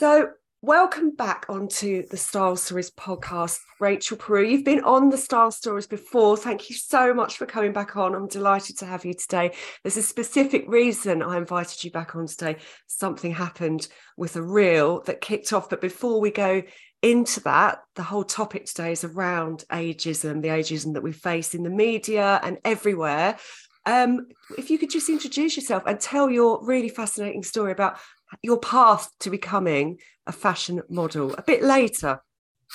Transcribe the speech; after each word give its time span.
So, 0.00 0.30
welcome 0.62 1.10
back 1.14 1.44
onto 1.50 2.06
the 2.06 2.16
Style 2.16 2.56
Stories 2.56 2.90
podcast, 2.90 3.58
Rachel 3.80 4.16
Peru. 4.16 4.42
You've 4.42 4.64
been 4.64 4.82
on 4.82 5.10
the 5.10 5.18
Style 5.18 5.50
Stories 5.50 5.86
before. 5.86 6.38
Thank 6.38 6.70
you 6.70 6.76
so 6.76 7.12
much 7.12 7.36
for 7.36 7.44
coming 7.44 7.74
back 7.74 7.98
on. 7.98 8.14
I'm 8.14 8.26
delighted 8.26 8.78
to 8.78 8.86
have 8.86 9.04
you 9.04 9.12
today. 9.12 9.52
There's 9.82 9.98
a 9.98 10.02
specific 10.02 10.64
reason 10.68 11.22
I 11.22 11.36
invited 11.36 11.84
you 11.84 11.90
back 11.90 12.16
on 12.16 12.26
today. 12.26 12.56
Something 12.86 13.32
happened 13.32 13.88
with 14.16 14.36
a 14.36 14.42
reel 14.42 15.02
that 15.02 15.20
kicked 15.20 15.52
off. 15.52 15.68
But 15.68 15.82
before 15.82 16.18
we 16.18 16.30
go 16.30 16.62
into 17.02 17.40
that, 17.40 17.80
the 17.94 18.02
whole 18.02 18.24
topic 18.24 18.64
today 18.64 18.92
is 18.92 19.04
around 19.04 19.64
ageism, 19.70 20.40
the 20.40 20.48
ageism 20.48 20.94
that 20.94 21.02
we 21.02 21.12
face 21.12 21.54
in 21.54 21.62
the 21.62 21.68
media 21.68 22.40
and 22.42 22.56
everywhere. 22.64 23.36
Um, 23.84 24.28
if 24.56 24.70
you 24.70 24.78
could 24.78 24.90
just 24.90 25.08
introduce 25.08 25.56
yourself 25.56 25.82
and 25.86 26.00
tell 26.00 26.30
your 26.30 26.64
really 26.64 26.88
fascinating 26.88 27.42
story 27.42 27.72
about 27.72 27.98
your 28.42 28.58
path 28.58 29.10
to 29.20 29.30
becoming 29.30 29.98
a 30.26 30.32
fashion 30.32 30.82
model 30.88 31.34
a 31.36 31.42
bit 31.42 31.62
later 31.62 32.22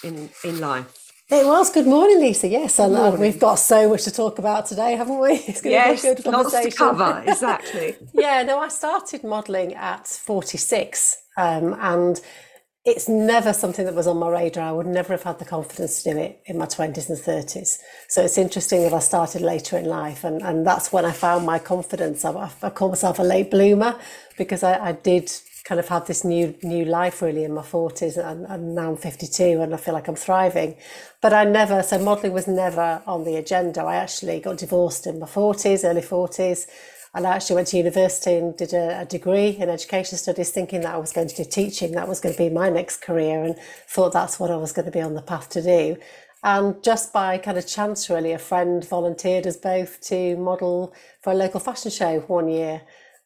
in 0.04 0.30
in 0.44 0.60
life. 0.60 1.06
It 1.28 1.44
was. 1.44 1.72
Good 1.72 1.88
morning, 1.88 2.20
Lisa. 2.20 2.48
Yes, 2.48 2.78
and 2.78 2.96
uh, 2.96 3.16
we've 3.20 3.40
got 3.40 3.56
so 3.56 3.90
much 3.90 4.04
to 4.04 4.12
talk 4.12 4.38
about 4.38 4.68
today, 4.68 4.96
haven't 4.96 5.20
we? 5.20 5.34
It's 5.48 5.62
going 5.62 5.74
yes, 5.74 6.02
to 6.02 6.08
be 6.08 6.12
a 6.12 6.16
good 6.16 6.24
conversation. 6.32 6.64
Lots 6.64 6.76
to 6.76 6.78
cover. 6.78 7.24
Exactly. 7.28 7.96
yeah. 8.14 8.44
No, 8.44 8.60
I 8.60 8.68
started 8.68 9.24
modelling 9.24 9.74
at 9.74 10.06
forty 10.06 10.60
six, 10.60 11.18
um, 11.36 11.76
and 11.80 12.22
it's 12.86 13.10
never 13.10 13.52
something 13.52 13.84
that 13.86 13.96
was 13.96 14.06
on 14.06 14.18
my 14.18 14.30
radar. 14.30 14.70
I 14.70 14.72
would 14.72 14.86
never 14.86 15.14
have 15.14 15.24
had 15.24 15.40
the 15.40 15.46
confidence 15.46 16.04
to 16.04 16.14
do 16.14 16.20
it 16.20 16.40
in 16.46 16.60
my 16.60 16.68
20s 16.68 17.10
and 17.10 17.18
30s. 17.18 17.80
So 18.08 18.22
it's 18.22 18.38
interesting 18.38 18.84
that 18.84 18.94
I 18.94 19.00
started 19.00 19.42
later 19.42 19.78
in 19.80 19.86
life. 19.86 20.24
And, 20.24 20.44
and 20.44 20.66
that's 20.68 20.94
when 20.94 21.04
I 21.04 21.12
found 21.12 21.48
my 21.48 21.58
confidence. 21.58 22.24
I, 22.24 22.52
I 22.62 22.70
call 22.70 22.90
myself 22.90 23.18
a 23.18 23.24
late 23.24 23.50
bloomer 23.50 24.00
because 24.38 24.62
I, 24.62 24.90
I 24.90 24.92
did 24.92 25.32
kind 25.64 25.80
of 25.80 25.88
have 25.88 26.06
this 26.06 26.24
new 26.24 26.56
new 26.62 26.86
life 26.86 27.24
really 27.24 27.44
in 27.44 27.52
my 27.52 27.64
40s 27.64 28.24
and, 28.24 28.46
and 28.46 28.76
now 28.76 28.92
I'm 28.92 28.98
52 28.98 29.62
and 29.62 29.74
I 29.74 29.78
feel 29.78 29.96
like 29.96 30.08
I'm 30.08 30.16
thriving. 30.16 30.76
But 31.22 31.34
I 31.34 31.44
never, 31.44 31.82
so 31.82 31.98
modelling 31.98 32.34
was 32.34 32.48
never 32.48 33.02
on 33.08 33.24
the 33.24 33.38
agenda. 33.38 33.82
I 33.82 33.96
actually 33.96 34.40
got 34.42 34.58
divorced 34.58 35.08
in 35.08 35.18
my 35.18 35.26
40s, 35.26 35.84
early 35.84 36.02
40s 36.02 36.68
and 37.16 37.26
I 37.26 37.34
actually 37.34 37.56
went 37.56 37.70
to 37.70 37.78
university 37.78 38.36
and 38.36 38.56
did 38.58 38.74
a, 38.74 39.02
a, 39.02 39.06
degree 39.06 39.52
in 39.52 39.70
education 39.70 40.18
studies, 40.18 40.52
thinking 40.52 40.82
that 40.82 40.94
I 40.94 40.98
was 40.98 41.14
going 41.14 41.30
to 41.30 41.36
do 41.36 41.50
teaching. 41.50 41.94
That 41.94 42.10
was 42.10 42.20
going 42.20 42.36
to 42.36 42.38
be 42.38 42.50
my 42.50 42.70
next 42.70 43.02
career, 43.02 43.42
and 43.42 43.56
thought 43.88 44.12
that's 44.12 44.38
what 44.38 44.52
I 44.52 44.58
was 44.58 44.74
going 44.74 44.86
to 44.86 44.92
be 44.92 45.02
on 45.02 45.14
the 45.14 45.22
path 45.22 45.50
to 45.52 45.62
do. 45.62 45.98
And 46.44 46.84
just 46.84 47.14
by 47.14 47.38
kind 47.38 47.58
of 47.58 47.66
chance, 47.66 48.10
really, 48.10 48.34
a 48.34 48.38
friend 48.38 48.86
volunteered 48.88 49.48
us 49.48 49.56
both 49.56 50.02
to 50.10 50.36
model 50.36 50.94
for 51.22 51.32
a 51.32 51.36
local 51.36 51.62
fashion 51.62 51.90
show 51.90 52.20
one 52.20 52.50
year, 52.50 52.82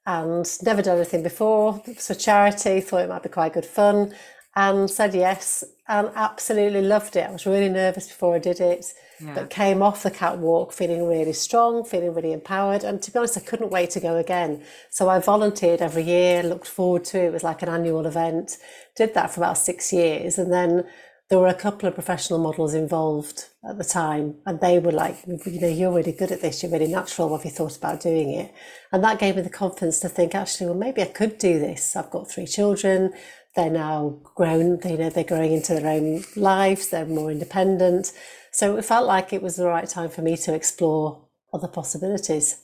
and 0.06 0.46
never 0.62 0.84
done 0.84 0.98
anything 0.98 1.24
before. 1.24 1.82
For 1.98 2.14
charity. 2.14 2.82
Thought 2.82 3.02
it 3.02 3.10
might 3.10 3.24
be 3.24 3.30
quite 3.30 3.54
good 3.54 3.66
fun, 3.66 4.14
and 4.60 4.90
said 4.90 5.14
yes, 5.16 5.64
and 5.88 6.06
absolutely 6.16 6.82
loved 6.82 7.16
it. 7.16 7.28
I 7.30 7.32
was 7.32 7.46
really 7.46 7.70
nervous 7.70 8.08
before 8.08 8.36
I 8.36 8.40
did 8.40 8.60
it 8.60 8.86
yeah. 9.22 9.34
but 9.34 9.50
came 9.50 9.82
off 9.82 10.04
the 10.04 10.12
catwalk 10.12 10.72
feeling 10.74 11.08
really 11.08 11.34
strong, 11.34 11.84
feeling 11.84 12.14
really 12.14 12.34
empowered. 12.34 12.84
And 12.84 13.02
to 13.02 13.12
be 13.12 13.20
honest, 13.20 13.38
I 13.38 13.42
couldn't 13.42 13.72
wait 13.72 13.90
to 13.92 14.00
go 14.00 14.18
again. 14.18 14.64
So 14.90 15.10
I 15.10 15.20
volunteered 15.20 15.82
every 15.82 16.04
year, 16.04 16.44
looked 16.44 16.68
forward 16.68 17.06
to 17.06 17.20
it. 17.20 17.28
It 17.28 17.34
was 17.34 17.44
like 17.44 17.62
an 17.62 17.70
annual 17.70 18.06
event. 18.06 18.58
Did 18.96 19.14
that 19.14 19.32
for 19.32 19.42
about 19.42 19.58
six 19.58 19.92
years. 19.92 20.38
And 20.38 20.52
then 20.52 20.86
there 21.30 21.38
were 21.40 21.48
a 21.48 21.54
couple 21.54 21.88
of 21.88 21.94
professional 21.94 22.40
models 22.40 22.74
involved 22.74 23.46
at 23.64 23.78
the 23.78 23.84
time, 23.84 24.38
and 24.48 24.60
they 24.62 24.80
were 24.80 24.92
like, 24.92 25.18
you 25.28 25.62
know, 25.62 25.68
you're 25.68 25.94
really 25.94 26.12
good 26.12 26.32
at 26.32 26.42
this, 26.42 26.64
you're 26.64 26.72
really 26.72 26.88
natural. 26.88 27.30
What 27.30 27.42
have 27.42 27.46
you 27.46 27.52
thought 27.52 27.78
about 27.78 28.02
doing 28.02 28.32
it? 28.32 28.52
And 28.92 29.04
that 29.04 29.20
gave 29.20 29.36
me 29.36 29.44
the 29.44 29.50
confidence 29.50 30.00
to 30.00 30.10
think, 30.10 30.34
actually, 30.34 30.68
well, 30.68 30.76
maybe 30.76 31.04
I 31.04 31.06
could 31.06 31.38
do 31.38 31.60
this. 31.60 31.96
I've 31.96 32.10
got 32.10 32.32
three 32.32 32.48
children, 32.48 33.14
they're 33.56 33.70
now 33.70 34.20
grown, 34.36 34.80
you 34.86 34.98
know, 34.98 35.10
they're 35.10 35.24
growing 35.24 35.54
into 35.54 35.74
their 35.74 35.92
own 35.92 36.24
lives, 36.36 36.90
they're 36.90 37.06
more 37.06 37.32
independent. 37.32 38.14
So 38.52 38.78
it 38.78 38.86
felt 38.86 39.08
like 39.08 39.34
it 39.34 39.42
was 39.42 39.56
the 39.56 39.68
right 39.68 39.88
time 39.88 40.10
for 40.10 40.22
me 40.22 40.38
to 40.38 40.54
explore 40.54 41.26
other 41.54 41.68
possibilities. 41.68 42.58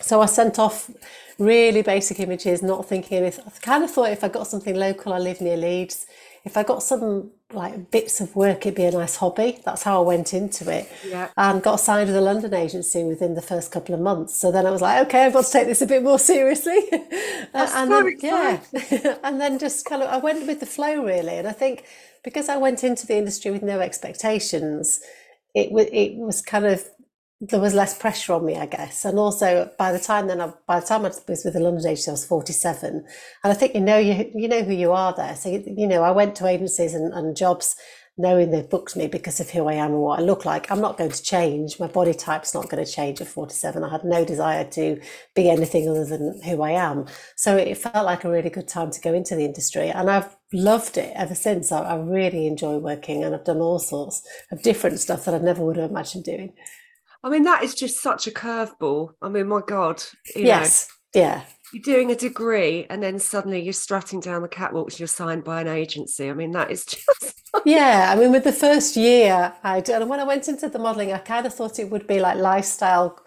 So 0.00 0.20
I 0.20 0.26
sent 0.26 0.58
off 0.58 0.90
really 1.38 1.82
basic 1.82 2.20
images, 2.20 2.62
not 2.62 2.88
thinking 2.88 3.18
anything. 3.18 3.44
I 3.46 3.50
kind 3.60 3.84
of 3.84 3.90
thought 3.90 4.10
if 4.10 4.24
I 4.24 4.28
got 4.28 4.46
something 4.46 4.74
local, 4.74 5.12
I 5.12 5.18
live 5.18 5.40
near 5.40 5.56
Leeds. 5.56 6.06
If 6.44 6.56
I 6.56 6.62
got 6.62 6.82
some 6.82 7.30
like 7.52 7.90
bits 7.90 8.20
of 8.20 8.34
work, 8.34 8.66
it'd 8.66 8.74
be 8.74 8.84
a 8.84 8.90
nice 8.90 9.16
hobby. 9.16 9.60
That's 9.64 9.82
how 9.82 10.02
I 10.02 10.06
went 10.06 10.34
into 10.34 10.70
it. 10.70 10.90
Yeah. 11.06 11.28
And 11.36 11.62
got 11.62 11.76
signed 11.76 12.08
with 12.08 12.16
a 12.16 12.20
London 12.20 12.54
agency 12.54 13.04
within 13.04 13.34
the 13.34 13.42
first 13.42 13.70
couple 13.70 13.94
of 13.94 14.00
months. 14.00 14.34
So 14.34 14.50
then 14.50 14.66
I 14.66 14.70
was 14.70 14.80
like, 14.80 15.06
okay, 15.06 15.26
I've 15.26 15.32
got 15.32 15.44
to 15.44 15.52
take 15.52 15.66
this 15.66 15.82
a 15.82 15.86
bit 15.86 16.02
more 16.02 16.18
seriously. 16.18 16.80
That's 17.52 17.74
and 17.74 17.92
then, 17.92 18.16
yeah. 18.20 18.60
and 19.22 19.40
then 19.40 19.58
just 19.58 19.84
kind 19.84 20.02
of 20.02 20.08
I 20.08 20.16
went 20.16 20.46
with 20.46 20.60
the 20.60 20.66
flow 20.66 21.04
really. 21.04 21.36
And 21.36 21.46
I 21.46 21.52
think 21.52 21.84
because 22.24 22.48
I 22.48 22.56
went 22.56 22.82
into 22.82 23.06
the 23.06 23.16
industry 23.16 23.50
with 23.50 23.62
no 23.62 23.80
expectations, 23.80 25.00
it 25.54 25.70
was 25.70 25.86
it 25.92 26.14
was 26.16 26.40
kind 26.40 26.66
of 26.66 26.84
there 27.48 27.58
was 27.58 27.74
less 27.74 27.98
pressure 27.98 28.34
on 28.34 28.46
me, 28.46 28.56
I 28.56 28.66
guess. 28.66 29.04
And 29.04 29.18
also 29.18 29.68
by 29.76 29.90
the 29.90 29.98
time 29.98 30.28
then 30.28 30.40
I, 30.40 30.52
by 30.66 30.78
the 30.78 30.86
time 30.86 31.04
I 31.04 31.08
was 31.08 31.22
with 31.26 31.52
the 31.52 31.58
London 31.58 31.84
agency, 31.84 32.08
I 32.08 32.12
was 32.12 32.24
47. 32.24 32.88
And 32.94 33.04
I 33.52 33.52
think 33.52 33.74
you 33.74 33.80
know 33.80 33.98
you 33.98 34.30
you 34.32 34.46
know 34.46 34.62
who 34.62 34.72
you 34.72 34.92
are 34.92 35.12
there. 35.12 35.34
So 35.34 35.48
you, 35.50 35.88
know, 35.88 36.02
I 36.04 36.12
went 36.12 36.36
to 36.36 36.46
agencies 36.46 36.94
and, 36.94 37.12
and 37.12 37.36
jobs 37.36 37.74
knowing 38.16 38.50
they've 38.50 38.68
booked 38.68 38.94
me 38.94 39.08
because 39.08 39.40
of 39.40 39.50
who 39.50 39.66
I 39.66 39.72
am 39.72 39.92
and 39.92 40.02
what 40.02 40.20
I 40.20 40.22
look 40.22 40.44
like. 40.44 40.70
I'm 40.70 40.82
not 40.82 40.98
going 40.98 41.10
to 41.10 41.22
change. 41.22 41.80
My 41.80 41.86
body 41.88 42.12
type's 42.14 42.54
not 42.54 42.68
going 42.68 42.84
to 42.84 42.90
change 42.90 43.20
at 43.20 43.26
47. 43.26 43.82
I 43.82 43.90
had 43.90 44.04
no 44.04 44.24
desire 44.24 44.64
to 44.64 45.00
be 45.34 45.50
anything 45.50 45.88
other 45.88 46.04
than 46.04 46.40
who 46.44 46.62
I 46.62 46.72
am. 46.72 47.06
So 47.36 47.56
it 47.56 47.78
felt 47.78 48.04
like 48.04 48.24
a 48.24 48.30
really 48.30 48.50
good 48.50 48.68
time 48.68 48.90
to 48.90 49.00
go 49.00 49.14
into 49.14 49.34
the 49.34 49.46
industry. 49.46 49.88
And 49.88 50.10
I've 50.10 50.36
loved 50.52 50.98
it 50.98 51.12
ever 51.16 51.34
since. 51.34 51.72
I, 51.72 51.80
I 51.80 51.96
really 51.96 52.46
enjoy 52.46 52.76
working 52.76 53.24
and 53.24 53.34
I've 53.34 53.46
done 53.46 53.60
all 53.60 53.78
sorts 53.78 54.22
of 54.52 54.62
different 54.62 55.00
stuff 55.00 55.24
that 55.24 55.34
I 55.34 55.38
never 55.38 55.64
would 55.64 55.78
have 55.78 55.90
imagined 55.90 56.24
doing. 56.24 56.52
I 57.24 57.30
mean, 57.30 57.44
that 57.44 57.62
is 57.62 57.74
just 57.74 58.02
such 58.02 58.26
a 58.26 58.30
curveball. 58.30 59.10
I 59.22 59.28
mean, 59.28 59.48
my 59.48 59.60
God. 59.66 60.02
yes. 60.34 60.88
Know. 61.14 61.20
Yeah 61.20 61.44
you're 61.72 61.82
doing 61.82 62.10
a 62.10 62.16
degree 62.16 62.86
and 62.90 63.02
then 63.02 63.18
suddenly 63.18 63.60
you're 63.60 63.72
strutting 63.72 64.20
down 64.20 64.42
the 64.42 64.48
catwalks 64.48 64.98
you're 64.98 65.08
signed 65.08 65.42
by 65.42 65.60
an 65.60 65.68
agency 65.68 66.28
i 66.28 66.32
mean 66.32 66.52
that 66.52 66.70
is 66.70 66.84
just 66.84 67.42
yeah 67.64 68.12
i 68.12 68.18
mean 68.18 68.30
with 68.30 68.44
the 68.44 68.52
first 68.52 68.96
year 68.96 69.52
i 69.64 69.80
did 69.80 70.00
and 70.00 70.10
when 70.10 70.20
i 70.20 70.24
went 70.24 70.48
into 70.48 70.68
the 70.68 70.78
modeling 70.78 71.12
i 71.12 71.18
kind 71.18 71.46
of 71.46 71.54
thought 71.54 71.78
it 71.78 71.90
would 71.90 72.06
be 72.06 72.20
like 72.20 72.36
lifestyle 72.36 73.18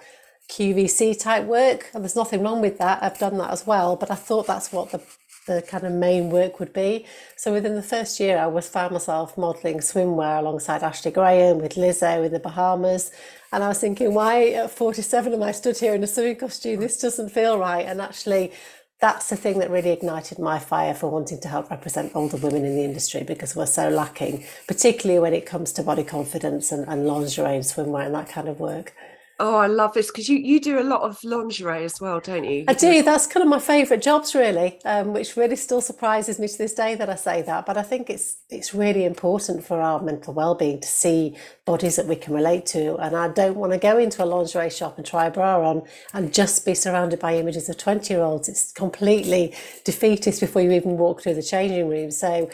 qvc 0.50 1.20
type 1.20 1.46
work 1.46 1.90
and 1.94 2.04
there's 2.04 2.16
nothing 2.16 2.44
wrong 2.44 2.62
with 2.62 2.78
that 2.78 3.02
i've 3.02 3.18
done 3.18 3.38
that 3.38 3.52
as 3.52 3.66
well 3.66 3.96
but 3.96 4.12
i 4.12 4.16
thought 4.16 4.46
that's 4.46 4.72
what 4.72 4.92
the 4.92 5.02
the 5.48 5.62
kind 5.62 5.84
of 5.86 5.94
main 5.94 6.30
work 6.30 6.60
would 6.60 6.74
be. 6.74 7.06
So 7.38 7.54
within 7.54 7.76
the 7.76 7.84
first 7.84 8.20
year, 8.20 8.38
I 8.38 8.48
was 8.48 8.68
found 8.68 8.92
myself 8.92 9.38
modelling 9.38 9.78
swimwear 9.78 10.40
alongside 10.40 10.82
Ashley 10.82 11.12
Graham 11.12 11.60
with 11.60 11.76
Lizzo 11.76 12.26
in 12.26 12.34
the 12.34 12.40
Bahamas. 12.40 13.12
And 13.56 13.64
I 13.64 13.70
was 13.70 13.80
thinking, 13.80 14.14
why 14.14 14.50
at 14.50 14.70
47 14.70 15.32
am 15.32 15.42
I 15.42 15.54
stood 15.54 15.78
here 15.78 15.96
in 15.96 16.04
a 16.04 16.08
swimming 16.08 16.36
costume? 16.36 16.82
This 16.82 17.00
doesn't 17.00 17.30
feel 17.30 17.58
right. 17.58 17.86
And 17.86 18.02
actually, 18.02 18.52
that's 19.00 19.30
the 19.30 19.38
thing 19.38 19.60
that 19.60 19.72
really 19.72 19.92
ignited 19.92 20.40
my 20.40 20.60
fire 20.60 20.94
for 20.94 21.10
wanting 21.10 21.40
to 21.40 21.48
help 21.48 21.70
represent 21.70 22.12
older 22.16 22.36
women 22.36 22.66
in 22.66 22.76
the 22.76 22.84
industry 22.84 23.24
because 23.24 23.56
we're 23.56 23.66
so 23.66 23.88
lacking, 23.88 24.44
particularly 24.68 25.22
when 25.22 25.34
it 25.34 25.46
comes 25.46 25.72
to 25.72 25.84
body 25.84 26.04
confidence 26.04 26.74
and, 26.74 26.86
and 26.90 27.08
lingerie 27.08 27.56
and 27.56 27.64
swimwear 27.64 28.06
and 28.06 28.16
that 28.16 28.28
kind 28.28 28.50
of 28.50 28.60
work. 28.60 28.94
Oh, 29.38 29.56
I 29.56 29.68
love 29.68 29.94
this 29.94 30.08
because 30.08 30.30
you 30.30 30.38
you 30.38 30.62
do 30.62 30.80
a 30.80 30.84
lot 30.84 31.02
of 31.02 31.22
lingerie 31.24 31.84
as 31.84 32.00
well, 32.00 32.22
don't 32.22 32.46
you? 32.46 32.64
I 32.70 32.74
do. 32.74 33.04
That's 33.04 33.28
kind 33.28 33.44
of 33.44 33.50
my 33.50 33.60
favourite 33.60 34.02
jobs, 34.02 34.34
really, 34.34 34.80
um, 34.86 35.12
which 35.12 35.36
really 35.36 35.58
still 35.58 35.82
surprises 35.82 36.40
me 36.40 36.48
to 36.48 36.58
this 36.58 36.74
day 36.74 36.96
that 36.96 37.10
I 37.10 37.16
say 37.16 37.42
that. 37.42 37.66
But 37.66 37.78
I 37.78 37.84
think 37.84 38.10
it's 38.10 38.38
it's 38.50 38.74
really 38.74 39.04
important 39.04 39.66
for 39.66 39.82
our 39.82 40.02
mental 40.02 40.34
well-being 40.34 40.80
to 40.80 40.88
see 40.88 41.36
bodies 41.66 41.98
that 41.98 42.06
we 42.06 42.16
can 42.16 42.34
relate 42.34 42.66
to. 42.68 42.96
And 42.96 43.14
I 43.14 43.28
don't 43.28 43.58
want 43.58 43.74
to 43.74 43.78
go 43.78 43.98
into 43.98 44.24
a 44.24 44.26
lingerie 44.26 44.70
shop 44.70 44.98
and 44.98 45.06
try 45.06 45.26
a 45.26 45.32
bra 45.32 45.70
on 45.70 45.84
and 46.14 46.34
just 46.34 46.66
be 46.66 46.74
surrounded 46.74 47.20
by 47.20 47.36
images 47.36 47.68
of 47.68 47.78
twenty-year-olds. 47.78 48.48
It's 48.48 48.72
completely 48.72 49.54
defeatist 49.84 50.40
before 50.40 50.62
you 50.62 50.72
even 50.72 50.98
walk 50.98 51.22
through 51.22 51.36
the 51.36 51.44
changing 51.44 51.90
room. 51.90 52.10
So 52.10 52.50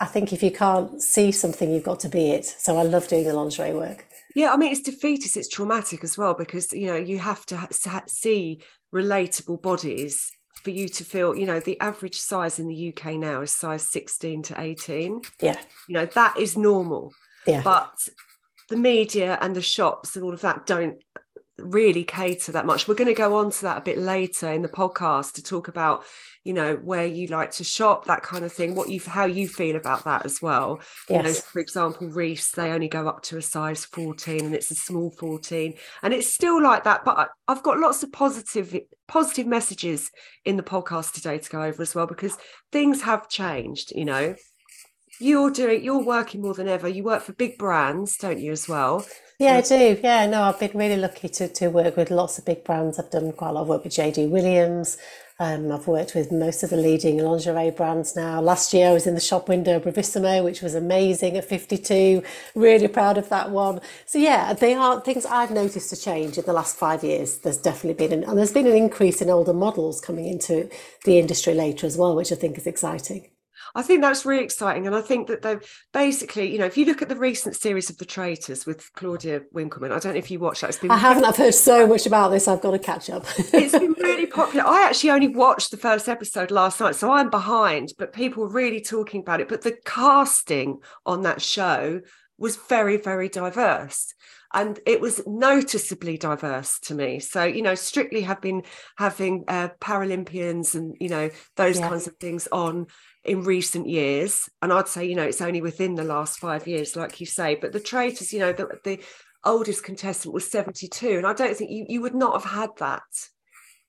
I 0.00 0.06
think 0.06 0.32
if 0.32 0.42
you 0.42 0.50
can't 0.50 1.00
see 1.00 1.30
something, 1.30 1.70
you've 1.70 1.84
got 1.84 2.00
to 2.00 2.08
be 2.08 2.30
it. 2.30 2.44
So 2.44 2.76
I 2.76 2.82
love 2.82 3.06
doing 3.06 3.22
the 3.22 3.34
lingerie 3.34 3.72
work. 3.72 4.06
Yeah, 4.34 4.52
I 4.52 4.56
mean, 4.56 4.72
it's 4.72 4.82
defeatist, 4.82 5.36
it's 5.36 5.48
traumatic 5.48 6.02
as 6.02 6.18
well 6.18 6.34
because, 6.34 6.72
you 6.72 6.88
know, 6.88 6.96
you 6.96 7.18
have 7.18 7.46
to 7.46 7.56
ha- 7.56 8.02
see 8.08 8.62
relatable 8.92 9.62
bodies 9.62 10.32
for 10.62 10.70
you 10.70 10.88
to 10.88 11.04
feel, 11.04 11.36
you 11.36 11.46
know, 11.46 11.60
the 11.60 11.80
average 11.80 12.18
size 12.18 12.58
in 12.58 12.68
the 12.68 12.88
UK 12.88 13.14
now 13.14 13.42
is 13.42 13.52
size 13.52 13.88
16 13.90 14.42
to 14.44 14.60
18. 14.60 15.20
Yeah. 15.40 15.60
You 15.88 15.94
know, 15.94 16.06
that 16.06 16.38
is 16.38 16.56
normal. 16.56 17.12
Yeah. 17.46 17.62
But 17.62 17.94
the 18.70 18.76
media 18.76 19.38
and 19.40 19.54
the 19.54 19.62
shops 19.62 20.16
and 20.16 20.24
all 20.24 20.32
of 20.32 20.40
that 20.40 20.66
don't 20.66 20.96
really 21.58 22.04
cater 22.04 22.52
that 22.52 22.66
much. 22.66 22.88
We're 22.88 22.94
going 22.94 23.08
to 23.08 23.14
go 23.14 23.36
on 23.36 23.50
to 23.50 23.62
that 23.62 23.78
a 23.78 23.82
bit 23.82 23.98
later 23.98 24.52
in 24.52 24.62
the 24.62 24.68
podcast 24.68 25.34
to 25.34 25.42
talk 25.42 25.68
about 25.68 26.04
you 26.44 26.52
know 26.52 26.74
where 26.76 27.06
you 27.06 27.26
like 27.28 27.50
to 27.52 27.64
shop 27.64 28.04
that 28.04 28.22
kind 28.22 28.44
of 28.44 28.52
thing 28.52 28.74
what 28.74 28.90
you 28.90 29.00
how 29.00 29.24
you 29.24 29.48
feel 29.48 29.76
about 29.76 30.04
that 30.04 30.26
as 30.26 30.42
well. 30.42 30.80
Yes. 31.08 31.16
you 31.16 31.22
know 31.22 31.34
for 31.34 31.58
example 31.58 32.08
Reiss, 32.08 32.50
they 32.50 32.70
only 32.70 32.88
go 32.88 33.08
up 33.08 33.22
to 33.24 33.38
a 33.38 33.42
size 33.42 33.84
14 33.86 34.44
and 34.44 34.54
it's 34.54 34.70
a 34.70 34.74
small 34.74 35.10
14 35.10 35.74
and 36.02 36.14
it's 36.14 36.26
still 36.26 36.62
like 36.62 36.84
that 36.84 37.04
but 37.04 37.30
I've 37.48 37.62
got 37.62 37.78
lots 37.78 38.02
of 38.02 38.12
positive 38.12 38.78
positive 39.08 39.46
messages 39.46 40.10
in 40.44 40.56
the 40.56 40.62
podcast 40.62 41.14
today 41.14 41.38
to 41.38 41.50
go 41.50 41.62
over 41.62 41.82
as 41.82 41.94
well 41.94 42.06
because 42.06 42.36
things 42.70 43.02
have 43.02 43.28
changed 43.28 43.92
you 43.94 44.04
know. 44.04 44.34
You're 45.20 45.52
doing 45.52 45.84
you're 45.84 46.04
working 46.04 46.42
more 46.42 46.54
than 46.54 46.66
ever. 46.66 46.88
You 46.88 47.04
work 47.04 47.22
for 47.22 47.32
big 47.34 47.56
brands 47.56 48.16
don't 48.16 48.40
you 48.40 48.50
as 48.50 48.68
well 48.68 49.06
yeah, 49.38 49.56
I 49.56 49.60
do. 49.62 50.00
Yeah, 50.02 50.26
no, 50.26 50.42
I've 50.42 50.60
been 50.60 50.70
really 50.74 50.96
lucky 50.96 51.28
to, 51.28 51.48
to 51.48 51.68
work 51.68 51.96
with 51.96 52.10
lots 52.10 52.38
of 52.38 52.44
big 52.44 52.64
brands. 52.64 52.98
I've 52.98 53.10
done 53.10 53.32
quite 53.32 53.50
a 53.50 53.52
lot 53.52 53.62
of 53.62 53.68
work 53.68 53.84
with 53.84 53.92
JD 53.94 54.30
Williams. 54.30 54.96
Um, 55.40 55.72
I've 55.72 55.88
worked 55.88 56.14
with 56.14 56.30
most 56.30 56.62
of 56.62 56.70
the 56.70 56.76
leading 56.76 57.18
lingerie 57.18 57.72
brands 57.72 58.14
now. 58.14 58.40
Last 58.40 58.72
year 58.72 58.90
I 58.90 58.92
was 58.92 59.08
in 59.08 59.14
the 59.14 59.20
shop 59.20 59.48
window 59.48 59.76
of 59.76 59.82
Bravissimo, 59.82 60.44
which 60.44 60.62
was 60.62 60.76
amazing 60.76 61.36
at 61.36 61.44
52. 61.44 62.22
Really 62.54 62.86
proud 62.86 63.18
of 63.18 63.28
that 63.30 63.50
one. 63.50 63.80
So 64.06 64.18
yeah, 64.18 64.52
they 64.52 64.74
are 64.74 65.00
things 65.00 65.26
I've 65.26 65.50
noticed 65.50 65.92
a 65.92 65.96
change 66.00 66.38
in 66.38 66.44
the 66.44 66.52
last 66.52 66.76
five 66.76 67.02
years. 67.02 67.38
There's 67.38 67.58
definitely 67.58 68.06
been, 68.06 68.22
an, 68.22 68.28
and 68.28 68.38
there's 68.38 68.52
been 68.52 68.68
an 68.68 68.76
increase 68.76 69.20
in 69.20 69.28
older 69.28 69.52
models 69.52 70.00
coming 70.00 70.26
into 70.26 70.70
the 71.04 71.18
industry 71.18 71.54
later 71.54 71.86
as 71.88 71.98
well, 71.98 72.14
which 72.14 72.30
I 72.30 72.36
think 72.36 72.56
is 72.56 72.68
exciting. 72.68 73.33
I 73.74 73.82
think 73.82 74.02
that's 74.02 74.24
really 74.24 74.44
exciting. 74.44 74.86
And 74.86 74.94
I 74.94 75.00
think 75.00 75.26
that 75.26 75.42
they've 75.42 75.60
basically, 75.92 76.50
you 76.52 76.58
know, 76.58 76.64
if 76.64 76.76
you 76.76 76.84
look 76.84 77.02
at 77.02 77.08
the 77.08 77.16
recent 77.16 77.56
series 77.56 77.90
of 77.90 77.98
The 77.98 78.04
Traitors 78.04 78.66
with 78.66 78.92
Claudia 78.94 79.42
Winkleman, 79.52 79.90
I 79.90 79.98
don't 79.98 80.12
know 80.12 80.18
if 80.18 80.30
you 80.30 80.38
watch 80.38 80.60
that. 80.60 80.70
It's 80.70 80.78
been 80.78 80.92
I 80.92 80.96
haven't. 80.96 81.24
I've 81.24 81.36
heard 81.36 81.54
so 81.54 81.86
much 81.86 82.06
about 82.06 82.28
this. 82.28 82.46
I've 82.46 82.60
got 82.60 82.70
to 82.70 82.78
catch 82.78 83.10
up. 83.10 83.24
it's 83.36 83.76
been 83.76 83.92
really 83.98 84.26
popular. 84.26 84.64
I 84.64 84.86
actually 84.86 85.10
only 85.10 85.28
watched 85.28 85.72
the 85.72 85.76
first 85.76 86.08
episode 86.08 86.50
last 86.52 86.80
night, 86.80 86.94
so 86.94 87.10
I'm 87.10 87.30
behind, 87.30 87.92
but 87.98 88.12
people 88.12 88.44
were 88.44 88.50
really 88.50 88.80
talking 88.80 89.20
about 89.20 89.40
it. 89.40 89.48
But 89.48 89.62
the 89.62 89.76
casting 89.84 90.78
on 91.04 91.22
that 91.22 91.42
show 91.42 92.00
was 92.38 92.56
very, 92.56 92.96
very 92.96 93.28
diverse 93.28 94.14
and 94.54 94.78
it 94.86 95.00
was 95.00 95.20
noticeably 95.26 96.16
diverse 96.16 96.78
to 96.80 96.94
me. 96.94 97.18
So 97.18 97.44
you 97.44 97.62
know 97.62 97.74
strictly 97.74 98.22
have 98.22 98.40
been 98.40 98.62
having 98.96 99.44
uh, 99.48 99.68
paralympians 99.80 100.74
and 100.74 100.96
you 101.00 101.08
know 101.08 101.30
those 101.56 101.78
yeah. 101.78 101.88
kinds 101.88 102.06
of 102.06 102.16
things 102.16 102.48
on 102.50 102.86
in 103.24 103.42
recent 103.42 103.88
years. 103.88 104.48
And 104.62 104.72
i'd 104.72 104.88
say 104.88 105.04
you 105.04 105.14
know 105.14 105.24
it's 105.24 105.42
only 105.42 105.60
within 105.60 105.94
the 105.94 106.04
last 106.04 106.38
five 106.38 106.66
years 106.66 106.96
like 106.96 107.20
you 107.20 107.26
say 107.26 107.54
but 107.54 107.72
the 107.72 107.80
traitors 107.80 108.32
you 108.32 108.38
know 108.38 108.52
the, 108.52 108.68
the 108.84 109.00
oldest 109.44 109.84
contestant 109.84 110.32
was 110.32 110.50
72 110.50 111.06
and 111.06 111.26
i 111.26 111.32
don't 111.32 111.56
think 111.56 111.70
you, 111.70 111.84
you 111.88 112.00
would 112.00 112.14
not 112.14 112.40
have 112.40 112.50
had 112.50 112.70
that 112.78 113.02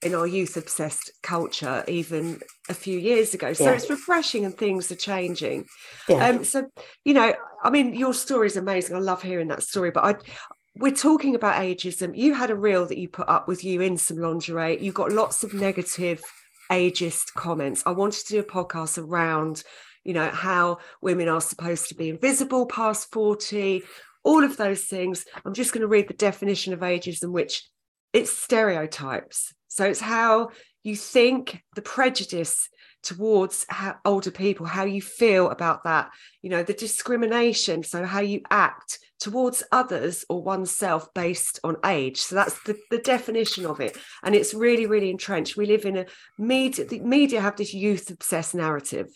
in 0.06 0.16
our 0.16 0.28
youth 0.28 0.56
obsessed 0.56 1.12
culture 1.24 1.84
even 1.88 2.40
a 2.70 2.74
few 2.74 2.98
years 2.98 3.34
ago 3.34 3.54
so 3.54 3.66
yeah. 3.66 3.72
it's 3.72 3.90
refreshing 3.90 4.46
and 4.46 4.58
things 4.58 4.92
are 4.92 4.96
changing 4.96 5.66
yeah. 6.08 6.28
um 6.28 6.44
so 6.44 6.66
you 7.04 7.14
know 7.14 7.34
i 7.64 7.70
mean 7.70 7.94
your 7.94 8.14
story 8.14 8.48
is 8.48 8.58
amazing 8.58 8.96
i 8.96 9.00
love 9.00 9.22
hearing 9.22 9.48
that 9.48 9.64
story 9.64 9.92
but 9.92 10.04
i 10.04 10.16
we're 10.78 10.94
talking 10.94 11.36
about 11.36 11.62
ageism 11.62 12.16
you 12.16 12.34
had 12.34 12.50
a 12.50 12.56
reel 12.56 12.86
that 12.86 12.98
you 12.98 13.10
put 13.10 13.28
up 13.28 13.48
with 13.48 13.64
you 13.64 13.82
in 13.82 13.98
some 13.98 14.18
lingerie 14.18 14.82
you 14.82 14.92
got 14.92 15.12
lots 15.12 15.44
of 15.44 15.54
negative 15.54 16.22
ageist 16.72 17.34
comments. 17.34 17.84
I 17.86 17.92
wanted 17.92 18.26
to 18.26 18.34
do 18.34 18.40
a 18.40 18.44
podcast 18.44 18.98
around, 18.98 19.64
you 20.04 20.14
know, 20.14 20.30
how 20.30 20.80
women 21.02 21.28
are 21.28 21.42
supposed 21.42 21.90
to 21.90 21.96
be 21.96 22.10
invisible 22.10 22.66
past 22.66 23.12
40, 23.12 23.84
all 24.24 24.44
of 24.44 24.58
those 24.58 24.84
things. 24.84 25.26
I'm 25.46 25.54
just 25.54 25.74
going 25.74 25.82
to 25.82 25.88
read 25.88 26.08
the 26.08 26.14
definition 26.14 26.74
of 26.74 26.80
ageism, 26.80 27.32
which 27.32 27.68
it's 28.14 28.32
stereotypes. 28.32 29.54
So 29.76 29.84
it's 29.84 30.00
how 30.00 30.52
you 30.84 30.96
think, 30.96 31.62
the 31.76 31.82
prejudice 31.82 32.70
towards 33.04 33.66
older 34.06 34.32
people, 34.32 34.66
how 34.66 34.86
you 34.86 35.02
feel 35.02 35.50
about 35.50 35.84
that, 35.84 36.12
you 36.42 36.50
know, 36.50 36.64
the 36.64 36.74
discrimination, 36.74 37.84
so 37.84 38.06
how 38.06 38.22
you 38.22 38.40
act 38.50 39.00
towards 39.20 39.64
others 39.74 40.24
or 40.30 40.42
oneself 40.42 41.14
based 41.14 41.60
on 41.66 41.76
age. 41.86 42.22
So 42.22 42.36
that's 42.36 42.58
the, 42.64 42.78
the 42.90 43.00
definition 43.00 43.66
of 43.66 43.82
it. 43.82 43.98
And 44.24 44.34
it's 44.34 44.54
really, 44.54 44.86
really 44.86 45.10
entrenched. 45.10 45.58
We 45.58 45.66
live 45.66 45.84
in 45.86 45.98
a 45.98 46.06
media, 46.38 46.86
the 46.86 47.02
media 47.02 47.42
have 47.42 47.58
this 47.58 47.74
youth 47.74 48.10
obsessed 48.10 48.56
narrative. 48.56 49.08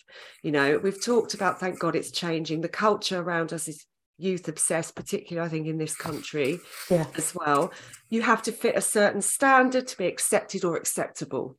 You 0.44 0.52
know, 0.52 0.78
we've 0.78 1.02
talked 1.02 1.36
about, 1.36 1.62
thank 1.62 1.80
God 1.80 1.96
it's 1.96 2.12
changing. 2.12 2.60
The 2.60 2.68
culture 2.68 3.20
around 3.20 3.54
us 3.54 3.70
is 3.70 3.86
youth 4.20 4.48
obsessed, 4.48 4.96
particularly 4.96 5.46
I 5.46 5.50
think 5.50 5.68
in 5.68 5.78
this 5.78 5.96
country 5.96 6.60
yeah. 6.90 7.06
as 7.16 7.34
well. 7.36 7.72
You 8.10 8.22
have 8.22 8.42
to 8.44 8.52
fit 8.52 8.76
a 8.76 8.82
certain 8.82 9.22
standard 9.22 9.88
to 9.88 9.98
be 9.98 10.08
accepted 10.08 10.64
or 10.64 10.76
acceptable. 10.76 11.58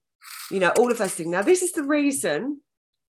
You 0.50 0.60
know, 0.60 0.72
all 0.78 0.90
of 0.90 0.98
those 0.98 1.14
things. 1.14 1.30
Now, 1.30 1.42
this 1.42 1.62
is 1.62 1.72
the 1.72 1.82
reason 1.82 2.60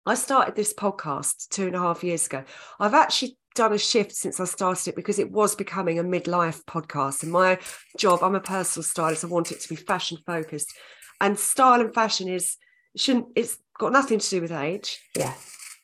I 0.05 0.15
started 0.15 0.55
this 0.55 0.73
podcast 0.73 1.49
two 1.49 1.67
and 1.67 1.75
a 1.75 1.79
half 1.79 2.03
years 2.03 2.25
ago. 2.25 2.43
I've 2.79 2.93
actually 2.93 3.37
done 3.55 3.73
a 3.73 3.77
shift 3.77 4.13
since 4.13 4.39
I 4.39 4.45
started 4.45 4.89
it 4.89 4.95
because 4.95 5.19
it 5.19 5.31
was 5.31 5.55
becoming 5.55 5.99
a 5.99 6.03
midlife 6.03 6.63
podcast. 6.65 7.23
And 7.23 7.31
my 7.31 7.59
job, 7.97 8.19
I'm 8.21 8.35
a 8.35 8.39
personal 8.39 8.83
stylist. 8.83 9.23
I 9.23 9.27
want 9.27 9.51
it 9.51 9.59
to 9.61 9.69
be 9.69 9.75
fashion 9.75 10.17
focused. 10.25 10.73
And 11.19 11.37
style 11.37 11.81
and 11.81 11.93
fashion 11.93 12.29
is 12.29 12.55
shouldn't 12.95 13.27
it's 13.35 13.57
got 13.79 13.91
nothing 13.91 14.19
to 14.19 14.29
do 14.29 14.41
with 14.41 14.51
age. 14.51 14.99
Yeah. 15.15 15.33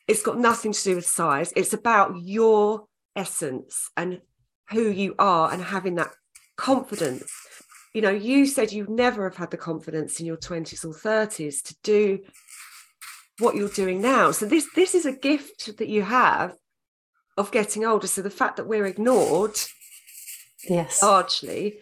It's 0.06 0.22
got 0.22 0.38
nothing 0.38 0.72
to 0.72 0.84
do 0.84 0.96
with 0.96 1.06
size. 1.06 1.52
It's 1.56 1.72
about 1.72 2.14
your 2.20 2.86
essence 3.16 3.90
and 3.96 4.20
who 4.70 4.90
you 4.90 5.14
are 5.18 5.52
and 5.52 5.62
having 5.62 5.96
that 5.96 6.10
confidence. 6.56 7.32
You 7.92 8.02
know, 8.02 8.10
you 8.10 8.46
said 8.46 8.72
you 8.72 8.86
never 8.88 9.24
have 9.24 9.36
had 9.36 9.50
the 9.50 9.56
confidence 9.56 10.18
in 10.18 10.26
your 10.26 10.36
20s 10.36 10.84
or 10.84 10.94
30s 10.94 11.62
to 11.62 11.76
do 11.82 12.20
what 13.38 13.54
you're 13.54 13.68
doing 13.68 14.00
now. 14.00 14.30
So 14.30 14.46
this 14.46 14.66
this 14.74 14.94
is 14.94 15.06
a 15.06 15.12
gift 15.12 15.76
that 15.78 15.88
you 15.88 16.02
have 16.02 16.56
of 17.36 17.50
getting 17.50 17.84
older. 17.84 18.06
So 18.06 18.22
the 18.22 18.30
fact 18.30 18.56
that 18.56 18.66
we're 18.66 18.86
ignored, 18.86 19.56
yes, 20.68 21.02
largely 21.02 21.78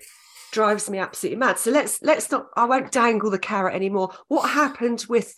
drives 0.53 0.89
me 0.89 0.99
absolutely 0.99 1.39
mad. 1.39 1.59
So 1.59 1.71
let's 1.71 2.01
let's 2.03 2.31
not. 2.31 2.47
I 2.57 2.65
won't 2.65 2.93
dangle 2.93 3.31
the 3.31 3.39
carrot 3.39 3.75
anymore. 3.75 4.13
What 4.29 4.51
happened 4.51 5.05
with 5.09 5.35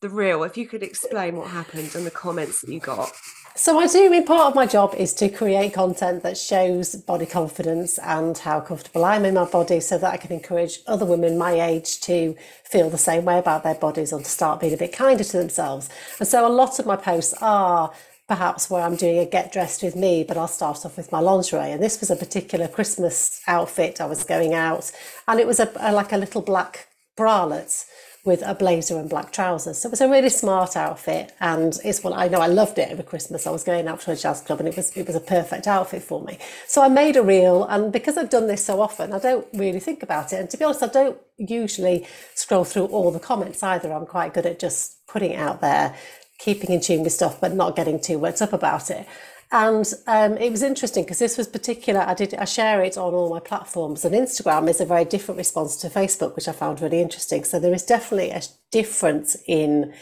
the 0.00 0.10
reel? 0.10 0.44
If 0.44 0.56
you 0.56 0.66
could 0.66 0.82
explain 0.82 1.36
what 1.36 1.48
happened 1.48 1.94
and 1.94 2.06
the 2.06 2.10
comments 2.10 2.60
that 2.60 2.72
you 2.72 2.80
got. 2.80 3.12
So 3.58 3.78
I 3.80 3.86
do. 3.86 4.04
I 4.04 4.08
mean, 4.10 4.26
part 4.26 4.48
of 4.48 4.54
my 4.54 4.66
job 4.66 4.94
is 4.94 5.14
to 5.14 5.30
create 5.30 5.72
content 5.72 6.22
that 6.24 6.36
shows 6.36 6.94
body 6.94 7.24
confidence 7.24 7.98
and 7.98 8.36
how 8.36 8.60
comfortable 8.60 9.02
I'm 9.02 9.24
in 9.24 9.32
my 9.32 9.46
body, 9.46 9.80
so 9.80 9.96
that 9.96 10.12
I 10.12 10.18
can 10.18 10.30
encourage 10.30 10.80
other 10.86 11.06
women 11.06 11.38
my 11.38 11.58
age 11.58 12.00
to 12.00 12.36
feel 12.64 12.90
the 12.90 12.98
same 12.98 13.24
way 13.24 13.38
about 13.38 13.62
their 13.62 13.74
bodies 13.74 14.12
or 14.12 14.18
to 14.18 14.26
start 14.26 14.60
being 14.60 14.74
a 14.74 14.76
bit 14.76 14.92
kinder 14.92 15.24
to 15.24 15.38
themselves. 15.38 15.88
And 16.18 16.28
so 16.28 16.46
a 16.46 16.52
lot 16.52 16.78
of 16.78 16.84
my 16.84 16.96
posts 16.96 17.32
are 17.40 17.90
perhaps 18.28 18.68
where 18.68 18.82
I'm 18.82 18.94
doing 18.94 19.18
a 19.18 19.24
get 19.24 19.52
dressed 19.52 19.82
with 19.82 19.96
me, 19.96 20.22
but 20.22 20.36
I'll 20.36 20.48
start 20.48 20.84
off 20.84 20.98
with 20.98 21.10
my 21.10 21.20
lingerie. 21.20 21.72
And 21.72 21.82
this 21.82 21.98
was 21.98 22.10
a 22.10 22.16
particular 22.16 22.68
Christmas 22.68 23.40
outfit. 23.46 24.02
I 24.02 24.06
was 24.06 24.22
going 24.22 24.52
out, 24.52 24.92
and 25.26 25.40
it 25.40 25.46
was 25.46 25.60
a, 25.60 25.72
a 25.76 25.92
like 25.92 26.12
a 26.12 26.18
little 26.18 26.42
black 26.42 26.88
bralette 27.16 27.86
with 28.26 28.42
a 28.42 28.54
blazer 28.54 28.98
and 28.98 29.08
black 29.08 29.32
trousers. 29.32 29.78
So 29.78 29.88
it 29.88 29.92
was 29.92 30.00
a 30.00 30.08
really 30.08 30.28
smart 30.28 30.76
outfit, 30.76 31.32
and 31.40 31.78
it's 31.84 32.02
what 32.02 32.12
I 32.12 32.28
know. 32.28 32.40
I 32.40 32.48
loved 32.48 32.78
it 32.78 32.90
over 32.90 33.02
Christmas. 33.02 33.46
I 33.46 33.50
was 33.50 33.64
going 33.64 33.86
out 33.88 34.00
to 34.00 34.10
a 34.10 34.16
jazz 34.16 34.42
club, 34.42 34.58
and 34.58 34.68
it 34.68 34.76
was 34.76 34.94
it 34.96 35.06
was 35.06 35.16
a 35.16 35.20
perfect 35.20 35.66
outfit 35.66 36.02
for 36.02 36.22
me. 36.22 36.38
So 36.66 36.82
I 36.82 36.88
made 36.88 37.16
a 37.16 37.22
reel, 37.22 37.64
and 37.64 37.92
because 37.92 38.18
I've 38.18 38.30
done 38.30 38.48
this 38.48 38.64
so 38.64 38.80
often, 38.80 39.12
I 39.12 39.20
don't 39.20 39.46
really 39.54 39.80
think 39.80 40.02
about 40.02 40.32
it. 40.32 40.40
And 40.40 40.50
to 40.50 40.56
be 40.56 40.64
honest, 40.64 40.82
I 40.82 40.88
don't 40.88 41.18
usually 41.38 42.06
scroll 42.34 42.64
through 42.64 42.86
all 42.86 43.10
the 43.10 43.20
comments 43.20 43.62
either. 43.62 43.92
I'm 43.92 44.06
quite 44.06 44.34
good 44.34 44.46
at 44.46 44.58
just 44.58 45.06
putting 45.06 45.30
it 45.30 45.38
out 45.38 45.60
there 45.60 45.94
keeping 46.38 46.70
in 46.70 46.80
tune 46.80 47.02
with 47.02 47.12
stuff, 47.12 47.40
but 47.40 47.54
not 47.54 47.76
getting 47.76 48.00
too 48.00 48.18
worked 48.18 48.42
up 48.42 48.52
about 48.52 48.90
it. 48.90 49.06
And 49.52 49.86
um, 50.06 50.36
it 50.38 50.50
was 50.50 50.62
interesting 50.62 51.04
because 51.04 51.18
this 51.18 51.38
was 51.38 51.46
particular. 51.46 52.00
I 52.00 52.14
did 52.14 52.34
I 52.34 52.44
share 52.44 52.82
it 52.82 52.98
on 52.98 53.14
all 53.14 53.30
my 53.30 53.40
platforms, 53.40 54.04
and 54.04 54.14
Instagram 54.14 54.68
is 54.68 54.80
a 54.80 54.86
very 54.86 55.04
different 55.04 55.38
response 55.38 55.76
to 55.78 55.88
Facebook, 55.88 56.34
which 56.34 56.48
I 56.48 56.52
found 56.52 56.80
really 56.80 57.00
interesting. 57.00 57.44
So 57.44 57.60
there 57.60 57.74
is 57.74 57.84
definitely 57.84 58.30
a 58.30 58.42
difference 58.72 59.36
in 59.46 59.92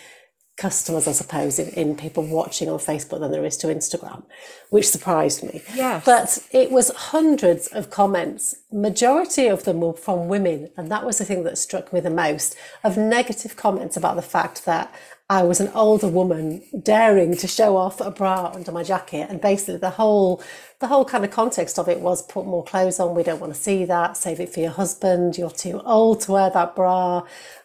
customers, 0.56 1.08
I 1.08 1.12
suppose, 1.12 1.58
in, 1.58 1.68
in 1.70 1.96
people 1.96 2.24
watching 2.24 2.68
on 2.68 2.78
Facebook 2.78 3.20
than 3.20 3.32
there 3.32 3.44
is 3.44 3.56
to 3.58 3.66
Instagram, 3.66 4.22
which 4.70 4.88
surprised 4.88 5.42
me. 5.42 5.62
Yeah. 5.74 6.00
But 6.04 6.38
it 6.52 6.70
was 6.70 6.90
hundreds 6.90 7.66
of 7.68 7.90
comments. 7.90 8.54
Majority 8.70 9.48
of 9.48 9.64
them 9.64 9.80
were 9.80 9.94
from 9.94 10.28
women, 10.28 10.70
and 10.76 10.90
that 10.90 11.04
was 11.04 11.18
the 11.18 11.24
thing 11.24 11.42
that 11.44 11.58
struck 11.58 11.92
me 11.92 12.00
the 12.00 12.10
most 12.10 12.56
of 12.84 12.96
negative 12.96 13.56
comments 13.56 13.96
about 13.96 14.16
the 14.16 14.22
fact 14.22 14.64
that 14.64 14.94
I 15.30 15.42
was 15.42 15.58
an 15.58 15.70
older 15.74 16.08
woman 16.08 16.62
daring 16.82 17.34
to 17.38 17.48
show 17.48 17.76
off 17.76 18.00
a 18.00 18.10
bra 18.10 18.52
under 18.54 18.72
my 18.72 18.82
jacket. 18.82 19.28
And 19.30 19.40
basically 19.40 19.78
the 19.78 19.90
whole 19.90 20.42
the 20.80 20.88
whole 20.88 21.04
kind 21.04 21.24
of 21.24 21.30
context 21.30 21.78
of 21.78 21.88
it 21.88 22.00
was 22.00 22.22
put 22.22 22.44
more 22.46 22.62
clothes 22.64 23.00
on, 23.00 23.14
we 23.14 23.22
don't 23.22 23.40
want 23.40 23.54
to 23.54 23.58
see 23.58 23.86
that, 23.86 24.16
save 24.18 24.38
it 24.38 24.50
for 24.52 24.60
your 24.60 24.70
husband, 24.70 25.38
you're 25.38 25.50
too 25.50 25.80
old 25.84 26.20
to 26.22 26.32
wear 26.32 26.50
that 26.50 26.76
bra, 26.76 27.22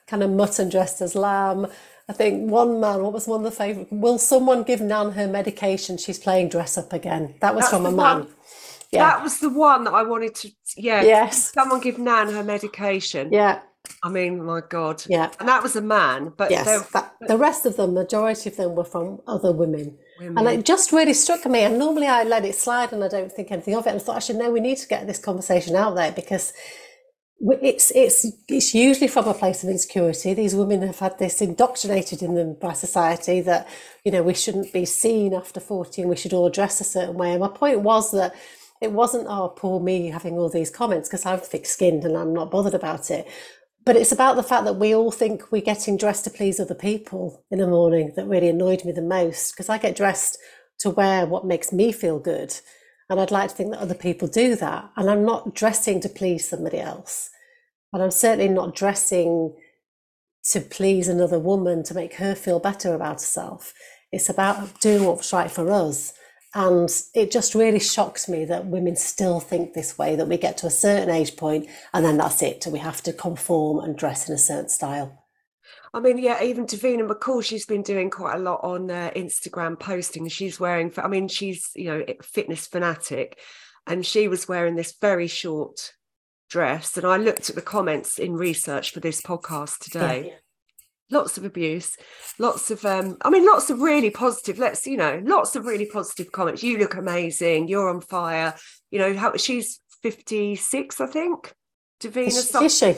kind 0.08 0.24
of 0.24 0.32
mutton 0.32 0.70
dressed 0.70 1.02
as 1.02 1.16
lamb. 1.16 1.68
I 2.08 2.14
think 2.14 2.50
one 2.50 2.80
man, 2.80 3.04
what 3.04 3.14
was 3.14 3.28
one 3.28 3.42
of 3.42 3.44
the 3.44 3.52
favourite? 3.52 3.92
Will 3.92 4.18
someone 4.18 4.64
give 4.64 4.82
Nan 4.82 5.12
her 5.12 5.28
medication? 5.28 5.98
She's 5.98 6.18
playing 6.18 6.50
dress 6.50 6.78
up 6.78 6.94
again. 6.94 7.36
That 7.42 7.56
was 7.56 7.66
That's 7.66 7.74
from 7.74 7.86
a 7.86 7.92
man. 7.92 8.28
Yeah. 8.92 9.10
That 9.10 9.24
was 9.24 9.40
the 9.40 9.50
one 9.50 9.84
that 9.84 9.94
I 9.94 10.04
wanted 10.04 10.34
to. 10.36 10.52
Yeah. 10.76 11.04
Yes. 11.04 11.54
Someone 11.54 11.82
give 11.82 12.00
Nan 12.00 12.30
her 12.34 12.44
medication. 12.44 13.32
Yeah. 13.32 13.60
I 14.04 14.10
mean, 14.10 14.44
my 14.44 14.62
God. 14.68 15.04
Yeah. 15.08 15.32
And 15.40 15.48
that 15.50 15.64
was 15.64 15.76
a 15.76 15.82
man, 15.82 16.34
but 16.38 16.52
Yes. 16.52 16.90
That, 16.92 17.14
the 17.28 17.38
rest 17.38 17.66
of 17.66 17.76
them, 17.76 17.94
majority 17.94 18.50
of 18.50 18.56
them 18.56 18.76
were 18.76 18.86
from 18.86 19.20
other 19.28 19.52
women. 19.52 19.98
women. 20.20 20.38
And 20.38 20.60
it 20.60 20.66
just 20.66 20.92
really 20.92 21.14
struck 21.14 21.46
me. 21.46 21.62
And 21.62 21.78
normally 21.78 22.08
I 22.08 22.24
let 22.24 22.46
it 22.46 22.56
slide 22.56 22.94
and 22.94 23.04
I 23.04 23.08
don't 23.08 23.32
think 23.32 23.52
anything 23.52 23.76
of 23.76 23.86
it. 23.86 23.92
And 23.92 24.00
I 24.00 24.04
thought, 24.04 24.18
actually, 24.18 24.40
no, 24.40 24.52
we 24.52 24.60
need 24.60 24.78
to 24.78 24.88
get 24.88 25.08
this 25.08 25.20
conversation 25.20 25.76
out 25.76 25.96
there 25.96 26.12
because 26.12 26.54
it's 27.42 27.92
it's 27.92 28.26
it's 28.48 28.74
usually 28.74 29.08
from 29.08 29.28
a 29.28 29.34
place 29.34 29.64
of 29.64 29.70
insecurity. 29.70 30.34
These 30.34 30.56
women 30.56 30.82
have 30.82 31.00
had 31.00 31.20
this 31.20 31.42
indoctrinated 31.42 32.22
in 32.22 32.36
them 32.36 32.58
by 32.60 32.74
society 32.74 33.40
that 33.42 33.68
you 34.04 34.12
know 34.12 34.24
we 34.24 34.34
shouldn't 34.34 34.74
be 34.74 34.86
seen 34.86 35.34
after 35.34 35.60
forty 35.60 36.02
and 36.02 36.10
we 36.10 36.18
should 36.18 36.34
all 36.34 36.50
dress 36.50 36.82
a 36.82 36.84
certain 36.84 37.16
way. 37.16 37.32
And 37.32 37.40
my 37.40 37.48
point 37.48 37.80
was 37.82 38.12
that 38.12 38.36
it 38.82 38.92
wasn't 38.92 39.28
oh 39.30 39.54
poor 39.56 39.80
me 39.80 40.08
having 40.10 40.38
all 40.38 40.50
these 40.50 40.70
comments 40.70 41.08
because 41.08 41.26
I'm 41.26 41.40
thick-skinned 41.40 42.04
and 42.04 42.18
I'm 42.18 42.34
not 42.34 42.52
bothered 42.52 42.74
about 42.74 43.10
it. 43.10 43.28
But 43.90 43.96
it's 43.96 44.12
about 44.12 44.36
the 44.36 44.44
fact 44.44 44.66
that 44.66 44.76
we 44.76 44.94
all 44.94 45.10
think 45.10 45.52
we're 45.52 45.64
getting 45.64 45.98
dressed 45.98 46.24
to 46.26 46.30
please 46.30 46.60
other 46.60 46.76
people 46.76 47.44
in 47.50 47.58
the 47.58 47.66
morning 47.66 48.14
that 48.16 48.28
really 48.28 48.48
annoyed 48.48 48.86
me 48.86 48.92
the 48.92 49.02
most 49.02 49.52
because 49.52 49.68
I 49.68 49.80
get 49.80 49.96
dressed 49.96 50.38
to 50.82 50.92
wear 50.92 51.26
what 51.26 51.48
makes 51.48 51.74
me 51.74 51.92
feel 51.92 52.20
good. 52.20 52.56
And 53.10 53.20
I'd 53.20 53.32
like 53.32 53.50
to 53.50 53.56
think 53.56 53.72
that 53.72 53.80
other 53.80 53.96
people 53.96 54.28
do 54.28 54.56
that. 54.58 54.92
And 54.96 55.10
I'm 55.10 55.26
not 55.26 55.56
dressing 55.56 56.00
to 56.02 56.08
please 56.08 56.48
somebody 56.48 56.78
else. 56.78 57.32
And 57.92 58.04
I'm 58.04 58.12
certainly 58.12 58.48
not 58.48 58.76
dressing 58.76 59.56
to 60.52 60.62
please 60.62 61.08
another 61.08 61.40
woman 61.40 61.82
to 61.86 61.96
make 61.96 62.18
her 62.18 62.36
feel 62.36 62.60
better 62.60 62.94
about 62.94 63.22
herself. 63.22 63.74
It's 64.12 64.30
about 64.30 64.80
doing 64.82 65.04
what's 65.04 65.34
right 65.34 65.50
for 65.50 65.72
us. 65.72 66.14
And 66.54 66.90
it 67.14 67.30
just 67.30 67.54
really 67.54 67.80
shocks 67.80 68.28
me 68.28 68.44
that 68.46 68.66
women 68.66 68.96
still 68.96 69.40
think 69.40 69.74
this 69.74 69.98
way, 69.98 70.16
that 70.16 70.28
we 70.28 70.38
get 70.38 70.58
to 70.58 70.68
a 70.68 70.72
certain 70.72 71.10
age 71.10 71.36
point 71.36 71.68
and 71.94 72.04
then 72.04 72.18
that's 72.18 72.42
it. 72.42 72.66
And 72.66 72.74
we 72.74 72.80
have 72.80 73.04
to 73.04 73.14
conform 73.14 73.84
and 73.84 73.96
dress 73.96 74.28
in 74.28 74.34
a 74.34 74.40
certain 74.40 74.70
style. 74.70 75.26
I 75.94 76.00
mean, 76.00 76.18
yeah, 76.18 76.44
even 76.44 76.66
Davina 76.66 77.08
McCall, 77.08 77.44
she's 77.44 77.66
been 77.66 77.82
doing 77.82 78.10
quite 78.10 78.36
a 78.36 78.40
lot 78.40 78.62
on 78.64 78.92
uh, 78.92 79.12
Instagram 79.16 79.80
posting. 79.80 80.28
She's 80.28 80.60
wearing, 80.60 80.92
I 80.98 81.08
mean, 81.08 81.28
she's, 81.28 81.70
you 81.76 81.86
know, 81.86 82.04
fitness 82.22 82.68
fanatic, 82.68 83.40
and 83.88 84.06
she 84.06 84.28
was 84.28 84.48
wearing 84.48 84.76
this 84.76 84.94
very 85.00 85.28
short 85.28 85.94
dress. 86.48 86.96
And 86.96 87.08
I 87.08 87.18
looked 87.18 87.50
at 87.50 87.56
the 87.56 87.62
comments 87.62 88.20
in 88.20 88.34
research 88.34 88.92
for 88.92 89.00
this 89.00 89.22
podcast 89.22 89.80
today. 89.80 90.36
Lots 91.12 91.38
of 91.38 91.44
abuse, 91.46 91.98
lots 92.38 92.70
of, 92.70 92.86
um, 92.86 93.18
I 93.24 93.30
mean, 93.32 93.46
lots 93.46 93.70
of 93.72 93.82
really 93.82 94.12
positive, 94.12 94.60
let's, 94.60 94.86
you 94.86 94.96
know, 94.96 95.20
lots 95.24 95.56
of 95.56 95.66
really 95.66 95.86
positive 95.88 96.32
comments. 96.32 96.62
You 96.62 96.78
look 96.78 96.94
amazing. 96.96 97.68
You're 97.68 97.90
on 97.90 98.02
fire. 98.02 98.54
You 98.92 99.00
know, 99.00 99.14
how 99.16 99.36
she's 99.36 99.80
56, 100.04 101.02
I 101.02 101.06
think. 101.08 101.54
Davina, 102.02 102.28
Is, 102.28 102.50
some- 102.50 102.64
is 102.66 102.78
she? 102.78 102.96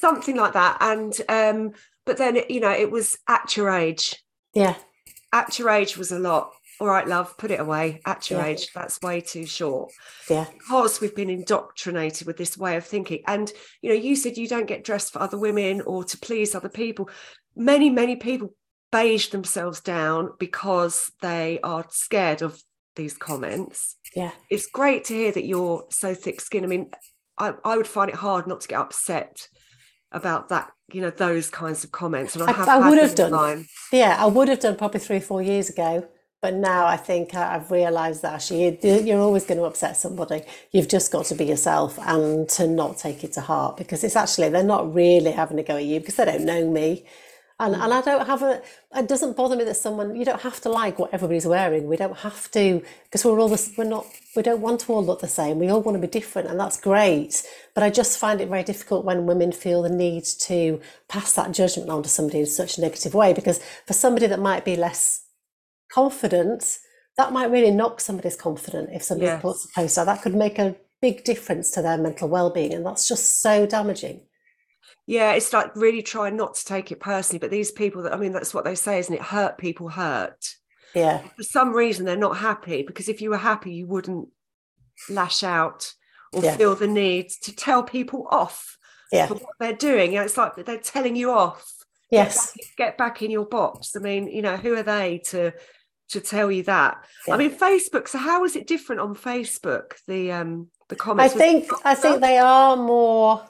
something 0.00 0.36
like 0.36 0.52
that. 0.52 0.78
And, 0.80 1.12
um, 1.28 1.72
but 2.06 2.16
then, 2.16 2.38
you 2.48 2.60
know, 2.60 2.70
it 2.70 2.90
was 2.90 3.18
at 3.28 3.56
your 3.56 3.70
age. 3.70 4.14
Yeah. 4.54 4.76
At 5.32 5.58
your 5.58 5.70
age 5.70 5.98
was 5.98 6.12
a 6.12 6.18
lot. 6.18 6.52
All 6.80 6.86
right, 6.86 7.08
love, 7.08 7.36
put 7.36 7.50
it 7.50 7.58
away. 7.58 8.00
At 8.06 8.30
your 8.30 8.38
Yeah. 8.38 8.46
age, 8.46 8.72
that's 8.72 9.00
way 9.02 9.20
too 9.20 9.46
short. 9.46 9.90
Yeah. 10.30 10.46
Because 10.52 11.00
we've 11.00 11.14
been 11.14 11.28
indoctrinated 11.28 12.24
with 12.26 12.36
this 12.36 12.56
way 12.56 12.76
of 12.76 12.86
thinking. 12.86 13.24
And, 13.26 13.52
you 13.82 13.90
know, 13.90 13.96
you 13.96 14.14
said 14.14 14.36
you 14.36 14.46
don't 14.46 14.66
get 14.68 14.84
dressed 14.84 15.12
for 15.12 15.20
other 15.20 15.36
women 15.36 15.80
or 15.80 16.04
to 16.04 16.16
please 16.18 16.54
other 16.54 16.68
people. 16.68 17.10
Many, 17.58 17.90
many 17.90 18.16
people 18.16 18.54
beige 18.92 19.28
themselves 19.28 19.80
down 19.80 20.30
because 20.38 21.10
they 21.20 21.58
are 21.62 21.84
scared 21.90 22.40
of 22.40 22.62
these 22.96 23.14
comments. 23.16 23.96
Yeah. 24.14 24.30
It's 24.48 24.66
great 24.66 25.04
to 25.06 25.14
hear 25.14 25.32
that 25.32 25.44
you're 25.44 25.84
so 25.90 26.14
thick 26.14 26.40
skinned. 26.40 26.64
I 26.64 26.68
mean, 26.68 26.90
I, 27.36 27.54
I 27.64 27.76
would 27.76 27.86
find 27.86 28.08
it 28.08 28.16
hard 28.16 28.46
not 28.46 28.60
to 28.62 28.68
get 28.68 28.78
upset 28.80 29.48
about 30.12 30.48
that, 30.48 30.70
you 30.92 31.02
know, 31.02 31.10
those 31.10 31.50
kinds 31.50 31.84
of 31.84 31.92
comments. 31.92 32.34
And 32.34 32.44
I, 32.44 32.46
I- 32.48 32.52
have 32.52 32.68
I 32.68 32.74
had 32.80 32.88
would 32.90 32.98
have 32.98 33.14
done. 33.14 33.34
online. 33.34 33.66
Yeah, 33.92 34.16
I 34.18 34.26
would 34.26 34.48
have 34.48 34.60
done 34.60 34.76
probably 34.76 35.00
three 35.00 35.16
or 35.16 35.20
four 35.20 35.42
years 35.42 35.68
ago. 35.68 36.08
But 36.40 36.54
now 36.54 36.86
I 36.86 36.96
think 36.96 37.34
I- 37.34 37.56
I've 37.56 37.70
realised 37.70 38.22
that 38.22 38.34
actually 38.34 38.78
you- 38.82 39.00
you're 39.02 39.20
always 39.20 39.44
going 39.44 39.58
to 39.58 39.64
upset 39.64 39.96
somebody. 39.96 40.42
You've 40.70 40.88
just 40.88 41.10
got 41.12 41.26
to 41.26 41.34
be 41.34 41.44
yourself 41.44 41.98
and 42.00 42.48
to 42.50 42.66
not 42.66 42.96
take 42.96 43.22
it 43.24 43.32
to 43.32 43.40
heart 43.42 43.76
because 43.76 44.02
it's 44.04 44.16
actually, 44.16 44.48
they're 44.48 44.62
not 44.62 44.94
really 44.94 45.32
having 45.32 45.58
a 45.58 45.62
go 45.64 45.76
at 45.76 45.84
you 45.84 45.98
because 46.00 46.14
they 46.14 46.24
don't 46.24 46.44
know 46.44 46.70
me. 46.70 47.04
And, 47.60 47.74
and 47.74 47.92
I 47.92 48.00
don't 48.02 48.24
have 48.26 48.42
a, 48.42 48.62
it 48.94 49.08
doesn't 49.08 49.36
bother 49.36 49.56
me 49.56 49.64
that 49.64 49.76
someone, 49.76 50.14
you 50.14 50.24
don't 50.24 50.42
have 50.42 50.60
to 50.60 50.68
like 50.68 50.98
what 51.00 51.12
everybody's 51.12 51.44
wearing. 51.46 51.88
We 51.88 51.96
don't 51.96 52.18
have 52.18 52.48
to, 52.52 52.82
because 53.04 53.24
we're 53.24 53.40
all, 53.40 53.48
this, 53.48 53.72
we're 53.76 53.82
not, 53.82 54.06
we 54.36 54.42
don't 54.44 54.60
want 54.60 54.80
to 54.82 54.92
all 54.92 55.04
look 55.04 55.20
the 55.20 55.26
same. 55.26 55.58
We 55.58 55.68
all 55.68 55.80
want 55.82 55.96
to 55.96 56.00
be 56.00 56.06
different 56.06 56.48
and 56.48 56.60
that's 56.60 56.78
great. 56.78 57.42
But 57.74 57.82
I 57.82 57.90
just 57.90 58.16
find 58.18 58.40
it 58.40 58.48
very 58.48 58.62
difficult 58.62 59.04
when 59.04 59.26
women 59.26 59.50
feel 59.50 59.82
the 59.82 59.88
need 59.88 60.24
to 60.42 60.80
pass 61.08 61.32
that 61.32 61.50
judgment 61.50 61.90
on 61.90 62.04
to 62.04 62.08
somebody 62.08 62.38
in 62.40 62.46
such 62.46 62.78
a 62.78 62.80
negative 62.80 63.12
way 63.12 63.32
because 63.32 63.60
for 63.86 63.92
somebody 63.92 64.28
that 64.28 64.38
might 64.38 64.64
be 64.64 64.76
less 64.76 65.24
confident, 65.90 66.78
that 67.16 67.32
might 67.32 67.50
really 67.50 67.72
knock 67.72 68.00
somebody's 68.00 68.36
confidence 68.36 68.90
if 68.92 69.02
somebody 69.02 69.26
Yes. 69.32 69.42
puts 69.42 69.64
a 69.64 69.68
post 69.74 69.98
out. 69.98 70.04
That 70.04 70.22
could 70.22 70.34
make 70.36 70.60
a 70.60 70.76
big 71.00 71.24
difference 71.24 71.72
to 71.72 71.82
their 71.82 71.98
mental 71.98 72.28
well-being 72.28 72.72
and 72.72 72.86
that's 72.86 73.08
just 73.08 73.42
so 73.42 73.66
damaging. 73.66 74.20
Yeah, 75.08 75.32
it's 75.32 75.54
like 75.54 75.74
really 75.74 76.02
trying 76.02 76.36
not 76.36 76.54
to 76.56 76.64
take 76.66 76.92
it 76.92 77.00
personally. 77.00 77.38
But 77.38 77.50
these 77.50 77.70
people 77.72 78.02
that 78.02 78.12
I 78.12 78.18
mean, 78.18 78.32
that's 78.32 78.52
what 78.52 78.64
they 78.66 78.74
say, 78.74 78.98
isn't 78.98 79.14
it? 79.14 79.22
Hurt 79.22 79.56
people 79.56 79.88
hurt. 79.88 80.54
Yeah, 80.94 81.22
For 81.36 81.42
some 81.42 81.72
reason, 81.72 82.04
they're 82.04 82.16
not 82.16 82.36
happy 82.36 82.82
because 82.82 83.08
if 83.08 83.22
you 83.22 83.30
were 83.30 83.38
happy, 83.38 83.72
you 83.72 83.86
wouldn't 83.86 84.28
lash 85.08 85.42
out 85.42 85.92
or 86.32 86.42
Yeah. 86.42 86.56
feel 86.56 86.74
the 86.74 86.86
need 86.86 87.30
to 87.42 87.56
tell 87.56 87.82
people 87.82 88.28
off 88.30 88.76
yeah, 89.10 89.26
for 89.26 89.34
what 89.34 89.54
they're 89.58 89.72
doing. 89.72 90.12
You 90.12 90.18
know, 90.18 90.24
it's 90.24 90.36
like 90.36 90.56
they're 90.56 90.78
telling 90.78 91.16
you 91.16 91.30
off. 91.30 91.64
yes, 92.10 92.54
Get 92.76 92.98
back 92.98 93.22
in 93.22 93.30
your 93.30 93.46
box. 93.46 93.96
I 93.96 94.00
mean, 94.00 94.28
you 94.28 94.42
know, 94.42 94.56
who 94.58 94.74
are 94.76 94.82
they 94.82 95.18
to 95.30 95.52
to 96.10 96.20
tell 96.20 96.50
you 96.52 96.64
that? 96.64 97.02
Yeah. 97.26 97.34
I 97.34 97.36
mean, 97.38 97.50
Facebook. 97.50 98.08
So 98.08 98.18
how 98.18 98.44
is 98.44 98.56
it 98.56 98.66
different 98.66 99.00
on 99.00 99.14
Facebook? 99.14 99.92
The 100.06 100.32
um 100.32 100.68
the 100.88 100.96
comments. 100.96 101.34
i 101.34 101.38
think 101.38 101.70
I 101.84 101.94
think 101.94 102.20
they 102.20 102.38
are 102.38 102.76
more 102.76 103.42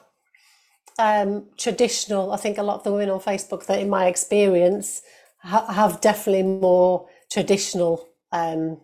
um, 0.99 1.45
traditional. 1.57 2.31
I 2.31 2.37
think 2.37 2.57
a 2.57 2.63
lot 2.63 2.75
of 2.75 2.83
the 2.83 2.91
women 2.91 3.09
on 3.09 3.19
Facebook 3.21 3.65
that, 3.65 3.79
in 3.79 3.89
my 3.89 4.05
experience, 4.07 5.01
ha- 5.39 5.71
have 5.71 6.01
definitely 6.01 6.43
more 6.43 7.07
traditional 7.31 8.07
um, 8.31 8.77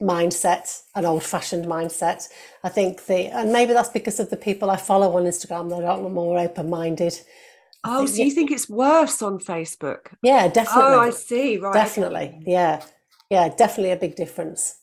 mindset, 0.00 0.82
an 0.94 1.04
old-fashioned 1.04 1.66
mindset. 1.66 2.26
I 2.64 2.70
think 2.70 3.04
the, 3.04 3.26
and 3.26 3.52
maybe 3.52 3.74
that's 3.74 3.90
because 3.90 4.18
of 4.18 4.30
the 4.30 4.36
people 4.36 4.70
I 4.70 4.76
follow 4.76 5.16
on 5.16 5.24
Instagram. 5.24 5.68
They're 5.68 5.82
a 5.82 5.96
lot 5.96 6.10
more 6.10 6.38
open-minded. 6.38 7.20
Oh, 7.84 8.06
so 8.06 8.22
you 8.22 8.30
think 8.32 8.50
it's 8.50 8.68
worse 8.68 9.22
on 9.22 9.38
Facebook? 9.38 10.08
Yeah, 10.22 10.48
definitely, 10.48 10.94
Oh, 10.94 11.00
I 11.00 11.10
see. 11.10 11.58
Right. 11.58 11.72
definitely, 11.74 12.40
yeah, 12.44 12.82
yeah, 13.30 13.50
definitely 13.50 13.92
a 13.92 13.96
big 13.96 14.16
difference. 14.16 14.80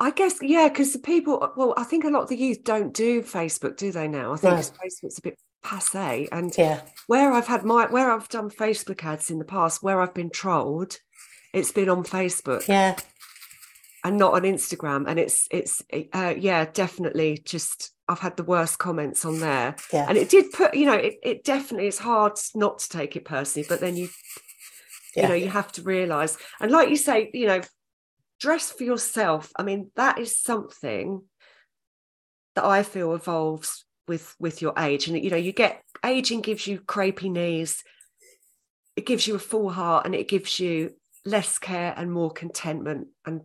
I 0.00 0.10
guess 0.10 0.38
yeah, 0.42 0.68
because 0.68 0.92
the 0.92 0.98
people. 0.98 1.52
Well, 1.56 1.72
I 1.76 1.84
think 1.84 2.04
a 2.04 2.08
lot 2.08 2.24
of 2.24 2.28
the 2.28 2.36
youth 2.36 2.64
don't 2.64 2.92
do 2.92 3.22
Facebook, 3.22 3.76
do 3.76 3.92
they 3.92 4.08
now? 4.08 4.32
I 4.32 4.36
think 4.36 4.54
No. 4.54 4.60
Facebook's 4.60 5.18
a 5.18 5.22
bit 5.22 5.38
passe. 5.64 6.28
And 6.30 6.52
Yeah, 6.56 6.82
where 7.08 7.32
I've 7.32 7.48
had 7.48 7.64
my 7.64 7.86
where 7.86 8.12
I've 8.12 8.28
done 8.28 8.50
Facebook 8.50 9.02
ads 9.04 9.30
in 9.30 9.38
the 9.40 9.44
past, 9.44 9.82
where 9.82 10.00
I've 10.00 10.14
been 10.14 10.30
trolled, 10.30 10.98
it's 11.52 11.72
been 11.72 11.88
on 11.88 12.04
Facebook 12.04 12.68
yeah, 12.68 12.96
and 14.04 14.16
not 14.16 14.34
on 14.34 14.42
Instagram. 14.42 15.08
And 15.08 15.18
it's 15.18 15.48
it's 15.50 15.82
uh, 16.12 16.34
yeah, 16.38 16.66
definitely 16.72 17.38
just 17.44 17.90
I've 18.06 18.20
had 18.20 18.36
the 18.36 18.44
worst 18.44 18.78
comments 18.78 19.24
on 19.24 19.40
there. 19.40 19.74
yeah, 19.92 20.06
And 20.08 20.18
it 20.18 20.28
did 20.28 20.52
put, 20.52 20.74
you 20.74 20.84
know, 20.84 20.92
it, 20.92 21.14
it 21.22 21.42
definitely 21.42 21.88
is 21.88 21.98
hard 21.98 22.34
not 22.54 22.78
to 22.80 22.88
take 22.90 23.16
it 23.16 23.24
personally, 23.24 23.66
but 23.68 23.80
then 23.80 23.96
you 23.96 24.08
Yeah. 25.16 25.22
you 25.22 25.28
know 25.28 25.34
you 25.44 25.48
have 25.48 25.70
to 25.72 25.82
realize 25.82 26.36
and 26.60 26.70
like 26.72 26.90
you 26.90 26.96
say 26.96 27.30
you 27.32 27.46
know 27.46 27.60
dress 28.40 28.72
for 28.72 28.82
yourself 28.82 29.52
i 29.56 29.62
mean 29.62 29.90
that 29.94 30.18
is 30.18 30.36
something 30.36 31.22
that 32.56 32.64
i 32.64 32.82
feel 32.82 33.14
evolves 33.14 33.83
with 34.08 34.34
with 34.38 34.60
your 34.62 34.74
age. 34.78 35.08
And 35.08 35.22
you 35.22 35.30
know 35.30 35.36
you 35.36 35.52
get 35.52 35.82
aging 36.04 36.40
gives 36.40 36.66
you 36.66 36.80
crepey 36.80 37.30
knees. 37.30 37.82
It 38.96 39.06
gives 39.06 39.26
you 39.26 39.34
a 39.34 39.40
full 39.40 39.70
heart 39.70 40.06
and 40.06 40.14
it 40.14 40.28
gives 40.28 40.60
you 40.60 40.94
less 41.24 41.58
care 41.58 41.94
and 41.96 42.12
more 42.12 42.30
contentment. 42.30 43.08
And 43.24 43.42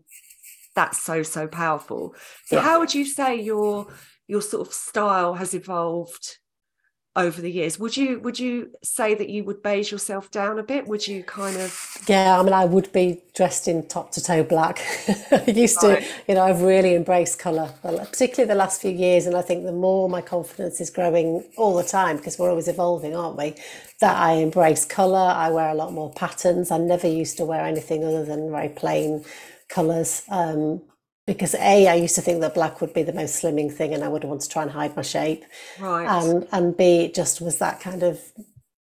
that's 0.76 1.02
so 1.02 1.24
so 1.24 1.48
powerful. 1.48 2.16
So 2.46 2.58
Yeah. 2.58 2.62
how 2.62 2.80
would 2.80 2.94
you 2.94 3.06
say 3.06 3.42
your 3.42 3.88
your 4.28 4.42
sort 4.42 4.68
of 4.68 4.74
style 4.74 5.34
has 5.36 5.54
evolved 5.54 6.39
over 7.20 7.42
the 7.42 7.52
years 7.52 7.80
would 7.80 7.98
you 7.98 8.20
would 8.22 8.40
you 8.40 8.72
say 8.84 9.14
that 9.16 9.30
you 9.30 9.44
would 9.44 9.62
beige 9.64 9.92
yourself 9.92 10.32
down 10.32 10.60
a 10.60 10.64
bit 10.64 10.88
would 10.88 11.08
you 11.08 11.24
kind 11.24 11.58
of 11.58 11.74
Yeah, 12.08 12.40
I 12.40 12.44
mean, 12.44 12.54
I 12.54 12.66
would 12.66 12.92
be 12.92 13.22
dressed 13.36 13.68
in 13.68 13.88
top 13.88 14.12
to 14.14 14.24
toe 14.24 14.44
black. 14.44 14.80
I 15.32 15.44
used 15.52 15.80
Right. 15.80 15.82
to, 15.82 16.04
you 16.28 16.36
know, 16.36 16.44
I've 16.44 16.62
really 16.62 16.96
embraced 16.96 17.40
colour, 17.40 17.72
particularly 17.84 18.48
the 18.48 18.56
last 18.56 18.82
few 18.82 18.92
years. 18.92 19.26
And 19.26 19.36
I 19.36 19.42
think 19.42 19.64
the 19.64 19.72
more 19.72 20.10
my 20.10 20.22
confidence 20.22 20.82
is 20.82 20.90
growing 20.90 21.44
all 21.58 21.76
the 21.76 21.84
time, 21.84 22.18
because 22.18 22.40
we're 22.40 22.50
always 22.50 22.68
evolving, 22.68 23.16
aren't 23.16 23.38
we? 23.38 23.54
That 24.00 24.18
I 24.18 24.34
embrace 24.34 24.86
colour. 24.86 25.18
I 25.20 25.50
wear 25.52 25.70
a 25.70 25.76
lot 25.76 25.94
more 25.94 26.12
patterns. 26.14 26.72
I 26.72 26.78
never 26.78 27.08
used 27.08 27.38
to 27.38 27.46
wear 27.46 27.64
anything 27.66 28.04
other 28.04 28.26
than 28.26 28.50
very 28.50 28.70
plain 28.70 29.24
colours. 29.68 30.24
Um, 30.30 30.82
because 31.30 31.54
a 31.54 31.88
I 31.88 31.94
used 31.94 32.16
to 32.16 32.22
think 32.22 32.42
that 32.42 32.56
black 32.56 32.82
would 32.82 32.92
be 32.92 33.04
the 33.04 33.14
most 33.14 33.40
slimming 33.40 33.72
thing, 33.72 33.94
and 33.94 34.04
I 34.04 34.08
would 34.08 34.24
want 34.24 34.42
to 34.42 34.50
try 34.50 34.64
and 34.64 34.72
hide 34.72 34.96
my 34.96 35.04
shape. 35.04 35.46
Right. 35.80 36.08
And 36.08 36.48
and 36.52 36.76
b 36.76 36.84
it 37.06 37.14
just 37.14 37.40
was 37.40 37.60
that 37.60 37.80
kind 37.80 38.02
of 38.02 38.20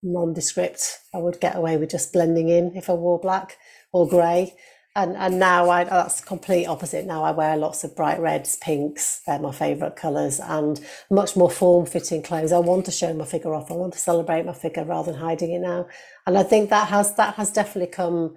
nondescript. 0.04 1.00
I 1.14 1.20
would 1.20 1.40
get 1.40 1.56
away 1.56 1.78
with 1.78 1.92
just 1.92 2.12
blending 2.12 2.50
in 2.50 2.76
if 2.76 2.90
I 2.90 2.94
wore 2.94 3.20
black 3.20 3.58
or 3.94 4.06
grey. 4.06 4.54
And 4.98 5.16
and 5.16 5.40
now 5.40 5.70
I 5.70 5.86
oh, 5.86 6.02
that's 6.02 6.20
complete 6.20 6.66
opposite. 6.66 7.06
Now 7.06 7.24
I 7.24 7.32
wear 7.32 7.56
lots 7.56 7.86
of 7.86 7.96
bright 7.96 8.20
reds, 8.20 8.58
pinks. 8.58 9.22
They're 9.26 9.40
my 9.40 9.54
favourite 9.54 9.96
colours, 9.96 10.42
and 10.42 10.80
much 11.10 11.38
more 11.38 11.50
form 11.50 11.86
fitting 11.86 12.22
clothes. 12.22 12.52
I 12.52 12.60
want 12.60 12.84
to 12.86 12.92
show 12.92 13.14
my 13.14 13.26
figure 13.26 13.54
off. 13.56 13.72
I 13.72 13.76
want 13.76 13.94
to 13.94 14.00
celebrate 14.00 14.46
my 14.46 14.54
figure 14.54 14.84
rather 14.84 15.14
than 15.14 15.22
hiding 15.22 15.54
it 15.54 15.60
now. 15.60 15.88
And 16.28 16.38
I 16.38 16.44
think 16.44 16.70
that 16.70 16.90
has 16.90 17.16
that 17.16 17.36
has 17.36 17.52
definitely 17.52 17.92
come 17.92 18.36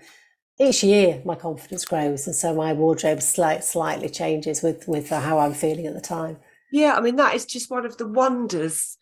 each 0.60 0.82
year. 0.82 1.22
My 1.24 1.34
confidence 1.34 1.84
grows, 1.84 2.26
and 2.26 2.36
so 2.36 2.54
my 2.54 2.72
wardrobe 2.72 3.22
slight, 3.22 3.64
slightly 3.64 4.08
changes 4.08 4.62
with 4.62 4.86
with 4.88 5.12
uh, 5.12 5.20
how 5.20 5.38
I'm 5.38 5.54
feeling 5.54 5.86
at 5.86 5.94
the 5.94 6.00
time. 6.00 6.38
Yeah, 6.72 6.94
I 6.94 7.00
mean 7.00 7.16
that 7.16 7.34
is 7.34 7.46
just 7.46 7.70
one 7.70 7.86
of 7.86 7.96
the 7.96 8.08
wonders 8.08 8.98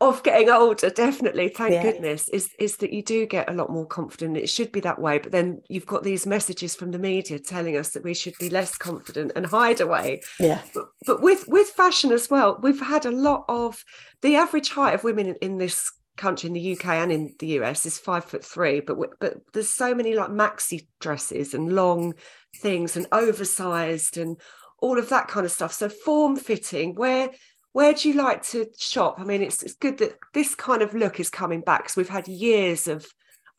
of 0.00 0.22
getting 0.22 0.48
older 0.48 0.88
definitely 0.88 1.48
thank 1.48 1.72
yeah. 1.72 1.82
goodness 1.82 2.28
is 2.30 2.50
is 2.58 2.78
that 2.78 2.92
you 2.92 3.02
do 3.02 3.26
get 3.26 3.50
a 3.50 3.52
lot 3.52 3.68
more 3.68 3.84
confident 3.84 4.36
it 4.36 4.48
should 4.48 4.72
be 4.72 4.80
that 4.80 4.98
way 4.98 5.18
but 5.18 5.30
then 5.30 5.60
you've 5.68 5.86
got 5.86 6.02
these 6.02 6.26
messages 6.26 6.74
from 6.74 6.90
the 6.90 6.98
media 6.98 7.38
telling 7.38 7.76
us 7.76 7.90
that 7.90 8.02
we 8.02 8.14
should 8.14 8.34
be 8.40 8.48
less 8.48 8.76
confident 8.78 9.30
and 9.36 9.46
hide 9.46 9.80
away 9.80 10.20
yeah 10.38 10.62
but, 10.72 10.86
but 11.06 11.20
with 11.20 11.46
with 11.48 11.68
fashion 11.68 12.12
as 12.12 12.30
well 12.30 12.58
we've 12.62 12.80
had 12.80 13.04
a 13.04 13.10
lot 13.10 13.44
of 13.48 13.84
the 14.22 14.36
average 14.36 14.70
height 14.70 14.94
of 14.94 15.04
women 15.04 15.26
in, 15.26 15.34
in 15.42 15.58
this 15.58 15.92
country 16.20 16.48
in 16.48 16.52
the 16.54 16.72
UK 16.72 16.86
and 16.86 17.10
in 17.10 17.34
the 17.38 17.48
US 17.58 17.86
is 17.86 17.98
five 17.98 18.24
foot 18.24 18.44
three 18.44 18.80
but 18.80 18.96
but 19.18 19.38
there's 19.52 19.68
so 19.70 19.94
many 19.94 20.14
like 20.14 20.30
maxi 20.30 20.86
dresses 21.00 21.54
and 21.54 21.74
long 21.74 22.14
things 22.56 22.96
and 22.96 23.06
oversized 23.12 24.16
and 24.16 24.36
all 24.78 24.98
of 24.98 25.08
that 25.08 25.28
kind 25.28 25.44
of 25.44 25.52
stuff 25.52 25.72
so 25.72 25.88
form 25.88 26.36
fitting 26.36 26.94
where 26.94 27.30
where 27.72 27.94
do 27.94 28.08
you 28.08 28.14
like 28.14 28.42
to 28.48 28.66
shop? 28.78 29.20
I 29.20 29.24
mean, 29.24 29.42
it's 29.42 29.62
it's 29.62 29.74
good 29.74 29.98
that 29.98 30.18
this 30.34 30.54
kind 30.54 30.82
of 30.82 30.94
look 30.94 31.20
is 31.20 31.30
coming 31.30 31.60
back 31.60 31.84
because 31.84 31.96
we've 31.96 32.08
had 32.08 32.26
years 32.26 32.88
of 32.88 33.06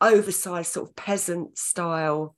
oversized 0.02 0.74
sort 0.74 0.90
of 0.90 0.96
peasant 0.96 1.58
style 1.58 2.36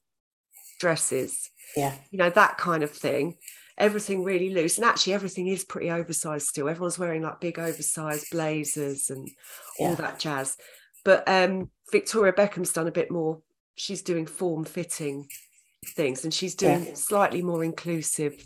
dresses. 0.80 1.50
Yeah. 1.76 1.96
You 2.12 2.20
know, 2.20 2.30
that 2.30 2.58
kind 2.58 2.84
of 2.84 2.92
thing. 2.92 3.38
Everything 3.78 4.24
really 4.24 4.54
loose. 4.54 4.78
And 4.78 4.86
actually 4.86 5.14
everything 5.14 5.48
is 5.48 5.66
pretty 5.66 5.90
oversized 5.90 6.48
still. 6.48 6.70
Everyone's 6.70 7.00
wearing 7.00 7.24
like 7.24 7.40
big 7.40 7.60
oversized 7.60 8.28
blazers 8.32 9.10
and 9.10 9.30
yeah. 9.80 9.88
all 9.88 9.96
that 9.96 10.20
jazz. 10.20 10.58
But 11.04 11.24
um 11.28 11.70
Victoria 11.92 12.34
Beckham's 12.34 12.74
done 12.74 12.88
a 12.88 12.92
bit 12.92 13.12
more. 13.12 13.42
She's 13.76 14.02
doing 14.02 14.26
form 14.26 14.64
fitting 14.64 15.28
things 15.86 16.24
and 16.24 16.34
she's 16.34 16.56
doing 16.56 16.86
yeah. 16.86 16.94
slightly 16.94 17.42
more 17.42 17.64
inclusive 17.64 18.44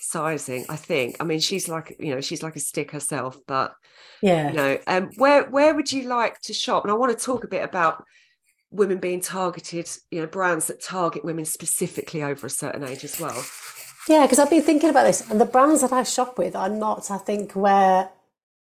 sizing 0.00 0.66
i 0.68 0.76
think 0.76 1.16
i 1.20 1.24
mean 1.24 1.40
she's 1.40 1.68
like 1.68 1.96
you 1.98 2.14
know 2.14 2.20
she's 2.20 2.42
like 2.42 2.56
a 2.56 2.60
stick 2.60 2.90
herself 2.90 3.38
but 3.46 3.74
yeah 4.20 4.50
you 4.50 4.54
know 4.54 4.78
um 4.86 5.10
where 5.16 5.44
where 5.44 5.74
would 5.74 5.90
you 5.90 6.02
like 6.02 6.38
to 6.40 6.52
shop 6.52 6.84
and 6.84 6.90
i 6.90 6.94
want 6.94 7.16
to 7.16 7.24
talk 7.24 7.42
a 7.44 7.48
bit 7.48 7.64
about 7.64 8.04
women 8.70 8.98
being 8.98 9.20
targeted 9.20 9.88
you 10.10 10.20
know 10.20 10.26
brands 10.26 10.66
that 10.66 10.82
target 10.82 11.24
women 11.24 11.44
specifically 11.44 12.22
over 12.22 12.46
a 12.46 12.50
certain 12.50 12.84
age 12.84 13.04
as 13.04 13.18
well 13.18 13.44
yeah 14.08 14.22
because 14.22 14.38
i've 14.38 14.50
been 14.50 14.62
thinking 14.62 14.90
about 14.90 15.04
this 15.04 15.28
and 15.30 15.40
the 15.40 15.44
brands 15.46 15.80
that 15.80 15.92
i 15.92 16.02
shop 16.02 16.38
with 16.38 16.54
are 16.56 16.68
not 16.68 17.10
i 17.10 17.18
think 17.18 17.52
where 17.52 18.10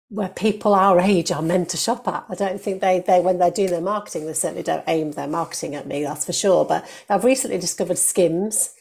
where 0.10 0.30
people 0.30 0.76
our 0.76 1.00
age 1.00 1.32
are 1.32 1.42
meant 1.42 1.70
to 1.70 1.78
shop 1.78 2.08
at. 2.08 2.24
I 2.30 2.36
don't 2.36 2.62
think 2.62 2.82
they 2.82 3.00
they 3.00 3.20
when 3.20 3.40
they're 3.40 3.50
doing 3.50 3.72
their 3.72 3.82
marketing, 3.82 4.28
they 4.28 4.34
certainly 4.34 4.62
don't 4.62 4.84
aim 4.88 5.14
their 5.14 5.28
marketing 5.28 5.74
at 5.74 5.88
me, 5.88 6.04
that's 6.04 6.26
for 6.26 6.34
sure. 6.34 6.66
But 6.66 6.88
I've 7.10 7.24
recently 7.24 7.58
discovered 7.58 7.98
Skims, 7.98 8.76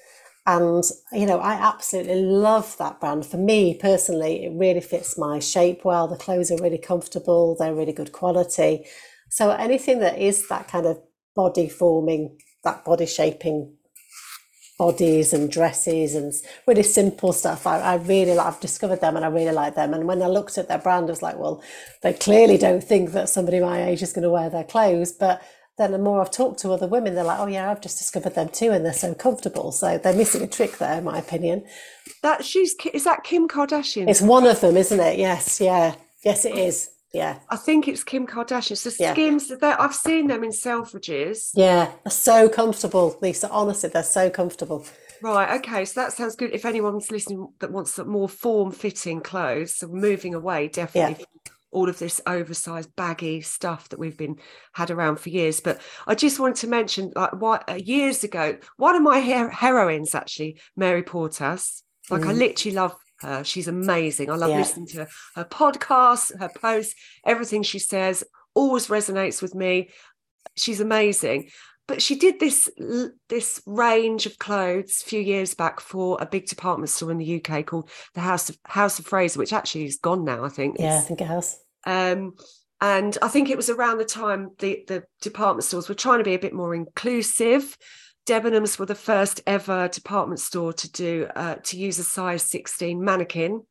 and, 0.47 0.85
you 1.12 1.25
know, 1.25 1.38
I 1.38 1.54
absolutely 1.54 2.21
love 2.21 2.76
that 2.78 3.00
brand. 3.00 3.25
For 3.25 3.37
me 3.37 3.75
personally, 3.75 4.45
it 4.45 4.52
really 4.54 4.81
fits 4.81 5.16
my 5.16 5.38
shape 5.38 5.85
well. 5.85 6.09
The 6.09 6.16
clothes 6.16 6.50
are 6.50 6.62
really 6.62 6.78
comfortable, 6.78 7.57
they're 7.59 7.75
really 7.75 7.92
good 7.92 8.12
quality. 8.12 8.85
So 9.31 9.52
anything 9.52 10.00
that 10.00 10.19
is 10.19 10.49
that 10.49 10.69
kind 10.69 10.85
of 10.85 11.00
body 11.35 11.69
forming, 11.69 12.38
that 12.64 12.85
body 12.85 13.07
shaping 13.07 13.76
bodies 14.83 15.33
and 15.33 15.49
dresses 15.49 16.17
and 16.17 16.33
really 16.67 16.83
simple 16.83 17.33
stuff. 17.33 17.69
I, 17.69 17.79
I 17.79 17.95
really 17.95 18.35
like, 18.35 18.49
I've 18.49 18.59
discovered 18.69 19.01
them 19.01 19.15
and 19.15 19.25
I 19.25 19.29
really 19.29 19.53
like 19.53 19.77
them. 19.77 19.95
And 19.95 20.09
when 20.09 20.21
I 20.21 20.27
looked 20.27 20.59
at 20.59 20.67
their 20.67 20.79
brand, 20.87 21.07
I 21.07 21.12
was 21.12 21.23
like, 21.23 21.39
well, 21.39 21.62
they 22.03 22.12
clearly 22.12 22.59
don't 22.59 22.83
think 22.83 23.12
that 23.12 23.29
somebody 23.29 23.61
my 23.61 23.85
age 23.85 24.03
is 24.03 24.12
going 24.12 24.25
to 24.25 24.31
wear 24.31 24.51
their 24.51 24.65
clothes, 24.65 25.12
but 25.12 25.41
then 25.79 25.93
the 25.93 25.99
more 25.99 26.21
I've 26.21 26.33
talked 26.33 26.59
to 26.61 26.73
other 26.73 26.89
women, 26.89 27.15
they're 27.15 27.23
like, 27.33 27.39
oh 27.39 27.47
yeah, 27.47 27.71
I've 27.71 27.81
just 27.81 27.99
discovered 27.99 28.35
them 28.35 28.49
too, 28.49 28.73
and 28.73 28.85
they're 28.85 28.93
so 28.93 29.15
comfortable. 29.15 29.71
So 29.71 29.99
they're 29.99 30.21
missing 30.23 30.43
a 30.43 30.47
trick 30.49 30.79
there, 30.79 30.99
in 30.99 31.05
my 31.05 31.18
opinion. 31.18 31.64
That 32.23 32.45
she's 32.45 32.75
is 32.92 33.05
that 33.05 33.25
Kim 33.25 33.49
Kardashian? 33.49 34.09
It's 34.09 34.21
one 34.21 34.47
of 34.47 34.61
them, 34.61 34.77
isn't 34.77 35.01
it? 35.01 35.18
Yes, 35.18 35.61
yeah, 35.61 35.95
yes, 36.25 36.45
it 36.45 36.59
is. 36.59 36.91
Yeah, 37.12 37.38
I 37.51 37.57
think 37.57 37.88
it's 37.88 38.05
Kim 38.05 38.27
Kardashian. 38.27 38.72
It's 38.72 38.85
the 38.85 38.96
yeah. 38.98 39.12
skims 39.12 39.48
that 39.48 39.81
I've 39.81 39.94
seen 39.94 40.29
them 40.29 40.44
in 40.44 40.51
Selfridges. 40.51 41.51
Yeah, 41.55 41.90
they're 42.05 42.11
so 42.11 42.48
comfortable, 42.48 43.18
Lisa. 43.20 43.51
Honestly, 43.51 43.90
they're 43.90 44.03
so 44.03 44.31
comfortable. 44.31 44.87
Right. 45.22 45.61
Okay. 45.61 45.85
So 45.85 46.01
that 46.01 46.12
sounds 46.12 46.37
good. 46.37 46.53
If 46.53 46.64
anyone's 46.64 47.11
listening 47.11 47.48
that 47.61 47.70
wants 47.70 47.92
some 47.92 48.09
more 48.09 48.29
form-fitting 48.29 49.20
clothes, 49.20 49.77
so 49.77 49.88
moving 49.88 50.35
away, 50.35 50.68
definitely 50.68 51.16
yeah 51.20 51.27
all 51.72 51.88
of 51.88 51.98
this 51.98 52.20
oversized 52.27 52.94
baggy 52.96 53.40
stuff 53.40 53.88
that 53.88 53.98
we've 53.98 54.16
been 54.16 54.37
had 54.75 54.90
around 54.90 55.18
for 55.18 55.31
years 55.31 55.61
but 55.61 55.81
i 56.07 56.14
just 56.14 56.38
wanted 56.38 56.57
to 56.57 56.68
mention 56.68 57.11
like 57.16 57.33
what 57.33 57.68
uh, 57.68 57.75
years 57.75 58.22
ago 58.22 58.57
one 58.77 58.94
of 58.94 59.03
my 59.03 59.20
her- 59.20 59.48
heroines 59.48 60.14
actually 60.14 60.61
mary 60.77 61.03
portas 61.03 61.83
like 62.11 62.22
mm. 62.22 62.29
i 62.29 62.33
literally 62.33 62.77
love 62.77 62.94
her 63.23 63.43
she's 63.43 63.69
amazing 63.69 64.31
i 64.31 64.37
love 64.37 64.51
yeah. 64.51 64.59
listening 64.59 64.87
to 64.87 65.07
her 65.35 65.45
podcasts 65.45 66.39
her 66.39 66.51
posts 66.51 66.95
everything 67.25 67.63
she 67.63 67.79
says 67.79 68.23
always 68.55 68.89
resonates 68.89 69.41
with 69.41 69.55
me 69.55 69.89
she's 70.57 70.81
amazing 70.81 71.49
but 71.89 72.01
she 72.01 72.15
did 72.15 72.39
this 72.39 72.71
this 73.29 73.61
range 73.67 74.27
of 74.27 74.39
clothes 74.39 75.03
a 75.03 75.09
few 75.09 75.21
years 75.21 75.55
back 75.55 75.81
for 75.81 76.17
a 76.21 76.27
big 76.27 76.47
department 76.47 76.91
store 76.91 77.11
in 77.11 77.19
the 77.19 77.43
UK 77.45 77.67
called 77.67 77.91
the 78.15 78.21
House 78.21 78.49
of 78.49 78.57
House 78.65 78.99
of 78.99 79.07
Fraser, 79.07 79.39
which 79.39 79.53
actually 79.53 79.85
is 79.85 79.99
gone 79.99 80.25
now. 80.25 80.45
I 80.45 80.49
think. 80.49 80.77
Yeah, 80.79 80.97
it's, 80.97 81.05
I 81.05 81.09
think 81.09 81.21
it 81.21 81.27
has. 81.27 81.59
Um, 81.85 82.35
and 82.81 83.19
I 83.21 83.29
think 83.29 83.51
it 83.51 83.57
was 83.57 83.69
around 83.69 83.99
the 83.99 84.05
time 84.05 84.51
the, 84.59 84.85
the 84.89 85.05
department 85.21 85.65
stores 85.65 85.89
were 85.89 85.95
trying 85.95 86.19
to 86.19 86.25
be 86.25 86.35
a 86.35 86.39
bit 86.39 86.55
more 86.55 86.75
inclusive. 86.75 87.77
Debenhams 88.27 88.79
were 88.79 88.87
the 88.87 88.95
first 88.95 89.41
ever 89.47 89.89
department 89.89 90.41
store 90.41 90.73
to 90.73 90.93
do 90.93 91.29
uh, 91.35 91.57
to 91.57 91.77
use 91.77 91.99
a 91.99 92.05
size 92.05 92.43
16 92.45 93.03
mannequin 93.03 93.63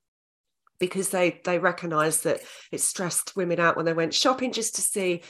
because 0.80 1.10
they 1.10 1.40
they 1.46 1.60
recognised 1.60 2.24
that 2.26 2.42
it 2.72 2.82
stressed 2.82 3.36
women 3.36 3.60
out 3.60 3.78
when 3.78 3.86
they 3.86 3.94
went 3.94 4.14
shopping 4.14 4.52
just 4.52 4.76
to 4.76 4.82
see 4.82 5.22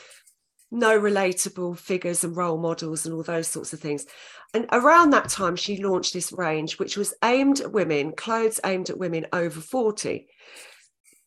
no 0.71 0.97
relatable 0.97 1.77
figures 1.77 2.23
and 2.23 2.35
role 2.35 2.57
models 2.57 3.05
and 3.05 3.13
all 3.13 3.23
those 3.23 3.47
sorts 3.47 3.73
of 3.73 3.79
things. 3.79 4.05
And 4.53 4.65
around 4.71 5.09
that 5.11 5.29
time, 5.29 5.57
she 5.57 5.83
launched 5.83 6.13
this 6.13 6.31
range, 6.31 6.79
which 6.79 6.95
was 6.95 7.13
aimed 7.23 7.59
at 7.59 7.71
women, 7.71 8.13
clothes 8.13 8.59
aimed 8.65 8.89
at 8.89 8.97
women 8.97 9.25
over 9.33 9.59
40. 9.59 10.27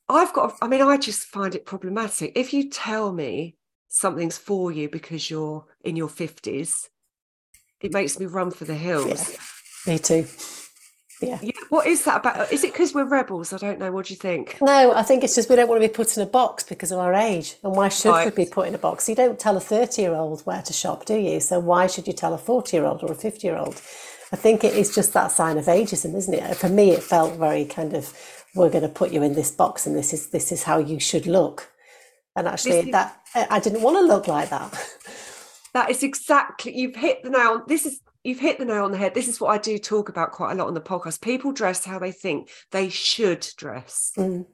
I've 0.08 0.32
got, 0.32 0.54
I 0.60 0.68
mean, 0.68 0.82
I 0.82 0.96
just 0.96 1.26
find 1.26 1.54
it 1.54 1.66
problematic. 1.66 2.32
If 2.36 2.52
you 2.52 2.70
tell 2.70 3.12
me 3.12 3.56
something's 3.88 4.38
for 4.38 4.72
you 4.72 4.88
because 4.88 5.30
you're 5.30 5.64
in 5.82 5.96
your 5.96 6.08
50s, 6.08 6.88
it 7.84 7.92
makes 7.92 8.18
me 8.18 8.26
run 8.26 8.50
for 8.50 8.64
the 8.64 8.74
hills. 8.74 9.30
Yeah, 9.86 9.92
me 9.92 9.98
too. 9.98 10.26
Yeah. 11.20 11.38
yeah. 11.40 11.52
What 11.68 11.86
is 11.86 12.04
that 12.04 12.20
about? 12.20 12.52
Is 12.52 12.64
it 12.64 12.72
because 12.72 12.92
we're 12.92 13.04
rebels? 13.04 13.52
I 13.52 13.58
don't 13.58 13.78
know. 13.78 13.92
What 13.92 14.06
do 14.06 14.14
you 14.14 14.18
think? 14.18 14.58
No, 14.60 14.92
I 14.92 15.02
think 15.02 15.22
it's 15.22 15.34
just 15.34 15.48
we 15.48 15.56
don't 15.56 15.68
want 15.68 15.80
to 15.80 15.88
be 15.88 15.92
put 15.92 16.16
in 16.16 16.22
a 16.22 16.26
box 16.26 16.64
because 16.64 16.90
of 16.92 16.98
our 16.98 17.14
age. 17.14 17.56
And 17.62 17.74
why 17.74 17.88
should 17.88 18.10
right. 18.10 18.26
we 18.36 18.44
be 18.44 18.50
put 18.50 18.68
in 18.68 18.74
a 18.74 18.78
box? 18.78 19.08
You 19.08 19.14
don't 19.14 19.38
tell 19.38 19.56
a 19.56 19.60
30 19.60 20.02
year 20.02 20.14
old 20.14 20.42
where 20.42 20.62
to 20.62 20.72
shop, 20.72 21.04
do 21.06 21.16
you? 21.16 21.40
So 21.40 21.58
why 21.60 21.86
should 21.86 22.06
you 22.06 22.12
tell 22.12 22.34
a 22.34 22.38
40 22.38 22.76
year 22.76 22.84
old 22.84 23.02
or 23.02 23.12
a 23.12 23.14
50 23.14 23.46
year 23.46 23.56
old? 23.56 23.80
I 24.32 24.36
think 24.36 24.64
it 24.64 24.74
is 24.74 24.94
just 24.94 25.12
that 25.12 25.30
sign 25.30 25.56
of 25.58 25.66
ageism, 25.66 26.14
isn't 26.14 26.34
it? 26.34 26.56
For 26.56 26.68
me, 26.68 26.90
it 26.90 27.02
felt 27.02 27.38
very 27.38 27.64
kind 27.64 27.94
of 27.94 28.12
we're 28.54 28.70
going 28.70 28.82
to 28.82 28.88
put 28.88 29.12
you 29.12 29.22
in 29.22 29.34
this 29.34 29.50
box 29.50 29.86
and 29.86 29.96
this 29.96 30.12
is 30.12 30.28
this 30.28 30.52
is 30.52 30.62
how 30.62 30.78
you 30.78 31.00
should 31.00 31.26
look 31.26 31.70
and 32.36 32.46
actually 32.46 32.78
is, 32.78 32.90
that 32.92 33.20
i 33.34 33.58
didn't 33.58 33.82
want 33.82 33.96
to 33.96 34.02
look 34.02 34.28
like 34.28 34.48
that 34.50 34.72
that 35.74 35.90
is 35.90 36.02
exactly 36.02 36.76
you've 36.76 36.96
hit 36.96 37.22
the 37.22 37.30
nail 37.30 37.50
on 37.50 37.62
this 37.66 37.84
is 37.84 38.00
you've 38.22 38.40
hit 38.40 38.58
the 38.58 38.64
nail 38.64 38.84
on 38.84 38.92
the 38.92 38.98
head 38.98 39.12
this 39.12 39.28
is 39.28 39.40
what 39.40 39.50
i 39.50 39.58
do 39.58 39.76
talk 39.76 40.08
about 40.08 40.32
quite 40.32 40.52
a 40.52 40.54
lot 40.54 40.68
on 40.68 40.74
the 40.74 40.80
podcast 40.80 41.20
people 41.20 41.52
dress 41.52 41.84
how 41.84 41.98
they 41.98 42.12
think 42.12 42.48
they 42.70 42.88
should 42.88 43.46
dress 43.56 44.12
mm. 44.16 44.46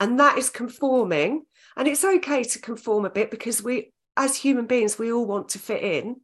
and 0.00 0.18
that 0.18 0.38
is 0.38 0.48
conforming 0.48 1.44
and 1.76 1.86
it's 1.86 2.04
okay 2.04 2.42
to 2.42 2.58
conform 2.58 3.04
a 3.04 3.10
bit 3.10 3.30
because 3.30 3.62
we 3.62 3.92
as 4.16 4.36
human 4.36 4.66
beings 4.66 4.98
we 4.98 5.12
all 5.12 5.26
want 5.26 5.50
to 5.50 5.58
fit 5.58 5.82
in 5.82 6.16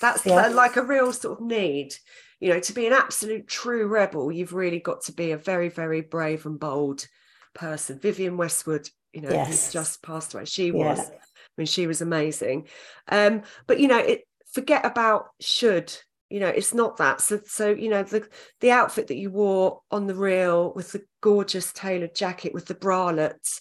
that's 0.00 0.24
yeah. 0.24 0.48
like 0.48 0.76
a 0.76 0.82
real 0.82 1.12
sort 1.12 1.38
of 1.38 1.44
need 1.44 1.94
you 2.40 2.52
know 2.52 2.60
to 2.60 2.72
be 2.72 2.86
an 2.86 2.92
absolute 2.92 3.46
true 3.46 3.86
rebel 3.86 4.32
you've 4.32 4.54
really 4.54 4.78
got 4.78 5.02
to 5.02 5.12
be 5.12 5.32
a 5.32 5.36
very 5.36 5.68
very 5.68 6.00
brave 6.00 6.46
and 6.46 6.58
bold 6.58 7.06
person 7.54 7.98
vivienne 7.98 8.36
westwood 8.36 8.88
you 9.12 9.20
know 9.20 9.30
yes. 9.30 9.48
who's 9.48 9.72
just 9.72 10.02
passed 10.02 10.34
away 10.34 10.44
she 10.44 10.66
yeah. 10.66 10.72
was 10.72 11.10
i 11.58 11.60
mean 11.60 11.66
she 11.66 11.86
was 11.86 12.00
amazing. 12.00 12.68
Um 13.08 13.42
but 13.66 13.80
you 13.80 13.88
know 13.88 13.98
it 13.98 14.22
forget 14.52 14.86
about 14.86 15.26
should 15.40 15.92
you 16.30 16.40
know 16.40 16.48
it's 16.48 16.72
not 16.72 16.98
that. 16.98 17.20
So 17.20 17.40
so 17.44 17.70
you 17.70 17.88
know 17.88 18.02
the 18.02 18.28
the 18.60 18.70
outfit 18.70 19.08
that 19.08 19.16
you 19.16 19.30
wore 19.30 19.80
on 19.90 20.06
the 20.06 20.14
reel 20.14 20.72
with 20.74 20.92
the 20.92 21.02
gorgeous 21.20 21.72
tailored 21.72 22.14
jacket 22.14 22.54
with 22.54 22.66
the 22.66 22.74
bralette 22.74 23.60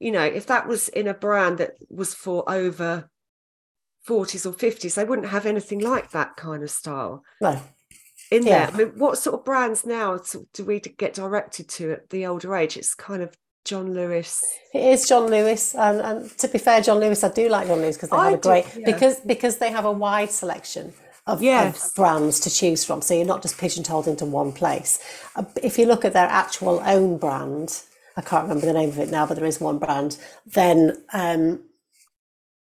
you 0.00 0.10
know 0.10 0.24
if 0.24 0.46
that 0.46 0.66
was 0.66 0.88
in 0.88 1.06
a 1.06 1.14
brand 1.14 1.58
that 1.58 1.74
was 1.88 2.14
for 2.14 2.42
over 2.50 3.08
40s 4.08 4.46
or 4.46 4.52
50s 4.52 4.94
they 4.94 5.04
wouldn't 5.04 5.28
have 5.28 5.46
anything 5.46 5.78
like 5.78 6.10
that 6.10 6.36
kind 6.36 6.62
of 6.62 6.70
style 6.70 7.22
no. 7.40 7.60
in 8.30 8.44
yeah. 8.44 8.70
there. 8.70 8.74
I 8.74 8.78
mean 8.78 8.98
what 8.98 9.18
sort 9.18 9.38
of 9.38 9.44
brands 9.44 9.84
now 9.84 10.18
do 10.54 10.64
we 10.64 10.80
get 10.80 11.14
directed 11.14 11.68
to 11.68 11.92
at 11.92 12.08
the 12.08 12.26
older 12.26 12.56
age? 12.56 12.76
It's 12.76 12.94
kind 12.94 13.22
of 13.22 13.36
John 13.64 13.94
Lewis. 13.94 14.42
It 14.72 14.82
is 14.82 15.08
John 15.08 15.30
Lewis, 15.30 15.74
and, 15.74 16.00
and 16.00 16.38
to 16.38 16.48
be 16.48 16.58
fair, 16.58 16.80
John 16.80 16.98
Lewis, 16.98 17.22
I 17.22 17.30
do 17.30 17.48
like 17.48 17.66
John 17.66 17.78
Lewis 17.78 17.96
because 17.96 18.10
they 18.10 18.16
have 18.16 18.34
a 18.34 18.36
great 18.38 18.66
yeah. 18.76 18.86
because 18.86 19.20
because 19.20 19.58
they 19.58 19.70
have 19.70 19.84
a 19.84 19.92
wide 19.92 20.30
selection 20.30 20.92
of, 21.26 21.42
yes. 21.42 21.88
of, 21.88 21.94
brands 21.94 22.40
to 22.40 22.50
choose 22.50 22.84
from. 22.84 23.02
So 23.02 23.14
you're 23.14 23.24
not 23.24 23.42
just 23.42 23.58
pigeonholed 23.58 24.08
into 24.08 24.24
one 24.24 24.52
place. 24.52 24.98
Uh, 25.36 25.44
if 25.62 25.78
you 25.78 25.86
look 25.86 26.04
at 26.04 26.12
their 26.12 26.26
actual 26.26 26.80
own 26.84 27.18
brand, 27.18 27.82
I 28.16 28.22
can't 28.22 28.44
remember 28.44 28.66
the 28.66 28.72
name 28.72 28.90
of 28.90 28.98
it 28.98 29.10
now, 29.10 29.26
but 29.26 29.34
there 29.34 29.46
is 29.46 29.60
one 29.60 29.78
brand. 29.78 30.18
Then 30.46 31.04
um, 31.12 31.62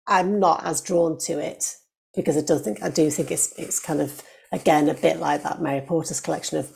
I'm 0.07 0.39
not 0.39 0.65
as 0.65 0.81
drawn 0.81 1.19
to 1.21 1.39
it 1.39 1.77
because 2.15 2.37
I 2.37 2.41
do 2.41 2.59
think 2.59 2.83
I 2.83 2.91
do 2.91 3.11
think 3.11 3.31
it's 3.31 3.53
it's 3.59 3.81
kind 3.81 4.01
of 4.01 4.23
again 4.53 4.89
a 4.89 4.95
bit 4.95 5.19
like 5.19 5.43
that 5.43 5.61
Mary 5.61 5.81
Portas 5.81 6.23
collection 6.23 6.59
of 6.59 6.73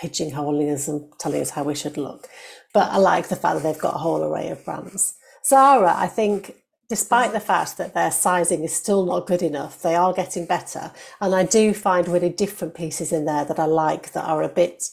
pigeonholing 0.00 0.72
us 0.72 0.88
and 0.88 1.06
telling 1.18 1.40
us 1.40 1.50
how 1.50 1.62
we 1.62 1.74
should 1.74 1.96
look. 1.96 2.28
But 2.72 2.90
I 2.90 2.98
like 2.98 3.28
the 3.28 3.36
fact 3.36 3.56
that 3.56 3.62
they've 3.62 3.82
got 3.82 3.94
a 3.94 3.98
whole 3.98 4.22
array 4.22 4.48
of 4.48 4.64
brands. 4.64 5.14
Zara, 5.44 5.94
I 5.96 6.06
think, 6.06 6.56
despite 6.88 7.32
the 7.32 7.40
fact 7.40 7.76
that 7.78 7.94
their 7.94 8.10
sizing 8.10 8.62
is 8.62 8.74
still 8.74 9.04
not 9.04 9.26
good 9.26 9.42
enough, 9.42 9.82
they 9.82 9.94
are 9.94 10.12
getting 10.12 10.46
better. 10.46 10.92
And 11.20 11.34
I 11.34 11.44
do 11.44 11.74
find 11.74 12.06
really 12.08 12.30
different 12.30 12.74
pieces 12.74 13.12
in 13.12 13.24
there 13.24 13.44
that 13.44 13.58
I 13.58 13.66
like 13.66 14.12
that 14.12 14.24
are 14.24 14.42
a 14.42 14.48
bit 14.48 14.84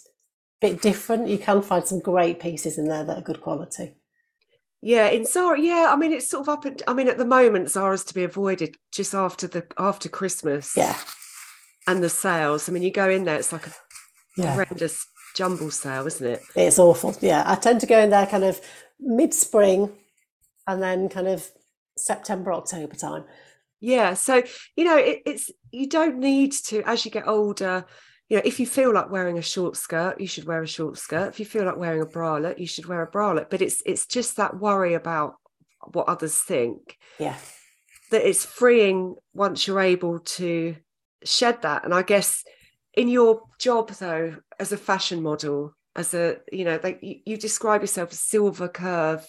bit 0.59 0.81
different. 0.81 1.27
You 1.27 1.37
can 1.37 1.61
find 1.61 1.85
some 1.85 1.99
great 1.99 2.39
pieces 2.39 2.79
in 2.79 2.87
there 2.87 3.03
that 3.03 3.17
are 3.19 3.21
good 3.21 3.41
quality. 3.41 3.93
Yeah, 4.81 5.07
in 5.07 5.25
Zara, 5.25 5.59
yeah. 5.59 5.87
I 5.91 5.95
mean, 5.95 6.11
it's 6.11 6.29
sort 6.29 6.41
of 6.41 6.49
up. 6.49 6.65
At, 6.65 6.81
I 6.87 6.93
mean, 6.93 7.07
at 7.07 7.17
the 7.17 7.25
moment, 7.25 7.69
Zara's 7.69 8.03
to 8.05 8.13
be 8.13 8.23
avoided 8.23 8.75
just 8.91 9.13
after 9.13 9.47
the 9.47 9.65
after 9.77 10.09
Christmas. 10.09 10.75
Yeah, 10.75 10.97
and 11.87 12.03
the 12.03 12.09
sales. 12.09 12.67
I 12.67 12.71
mean, 12.71 12.83
you 12.83 12.91
go 12.91 13.09
in 13.09 13.23
there, 13.23 13.37
it's 13.37 13.53
like 13.53 13.65
a 13.65 13.73
yeah. 14.37 14.53
horrendous 14.53 15.05
jumble 15.35 15.71
sale, 15.71 16.07
isn't 16.07 16.25
it? 16.25 16.41
It's 16.55 16.79
awful. 16.79 17.15
Yeah, 17.21 17.43
I 17.45 17.55
tend 17.55 17.81
to 17.81 17.87
go 17.87 17.99
in 17.99 18.09
there 18.09 18.25
kind 18.25 18.43
of 18.43 18.59
mid 18.99 19.33
spring, 19.33 19.91
and 20.67 20.81
then 20.81 21.09
kind 21.09 21.27
of 21.27 21.49
September 21.97 22.53
October 22.53 22.95
time. 22.95 23.25
Yeah, 23.79 24.15
so 24.15 24.43
you 24.75 24.83
know, 24.83 24.97
it, 24.97 25.21
it's 25.25 25.51
you 25.71 25.87
don't 25.87 26.17
need 26.17 26.51
to 26.67 26.81
as 26.83 27.05
you 27.05 27.11
get 27.11 27.27
older. 27.27 27.85
You 28.29 28.37
know, 28.37 28.43
if 28.43 28.59
you 28.59 28.65
feel 28.65 28.93
like 28.93 29.09
wearing 29.09 29.37
a 29.37 29.41
short 29.41 29.77
skirt, 29.77 30.19
you 30.19 30.27
should 30.27 30.45
wear 30.45 30.61
a 30.61 30.67
short 30.67 30.97
skirt. 30.97 31.29
If 31.29 31.39
you 31.39 31.45
feel 31.45 31.63
like 31.63 31.77
wearing 31.77 32.01
a 32.01 32.05
bralette, 32.05 32.59
you 32.59 32.67
should 32.67 32.85
wear 32.85 33.01
a 33.01 33.09
bralette. 33.09 33.49
But 33.49 33.61
it's 33.61 33.81
it's 33.85 34.05
just 34.05 34.37
that 34.37 34.59
worry 34.59 34.95
about 34.95 35.35
what 35.93 36.09
others 36.09 36.35
think. 36.41 36.97
Yeah. 37.19 37.35
That 38.11 38.27
it's 38.27 38.45
freeing 38.45 39.15
once 39.33 39.67
you're 39.67 39.79
able 39.79 40.19
to 40.19 40.75
shed 41.23 41.61
that. 41.61 41.85
And 41.85 41.93
I 41.93 42.01
guess 42.01 42.43
in 42.97 43.07
your 43.07 43.43
job 43.59 43.91
though 43.91 44.35
as 44.59 44.71
a 44.71 44.77
fashion 44.77 45.21
model 45.21 45.73
as 45.95 46.13
a 46.13 46.37
you 46.51 46.65
know 46.65 46.79
like 46.83 46.99
you, 47.01 47.15
you 47.25 47.37
describe 47.37 47.81
yourself 47.81 48.11
as 48.11 48.19
silver 48.19 48.67
curve 48.67 49.25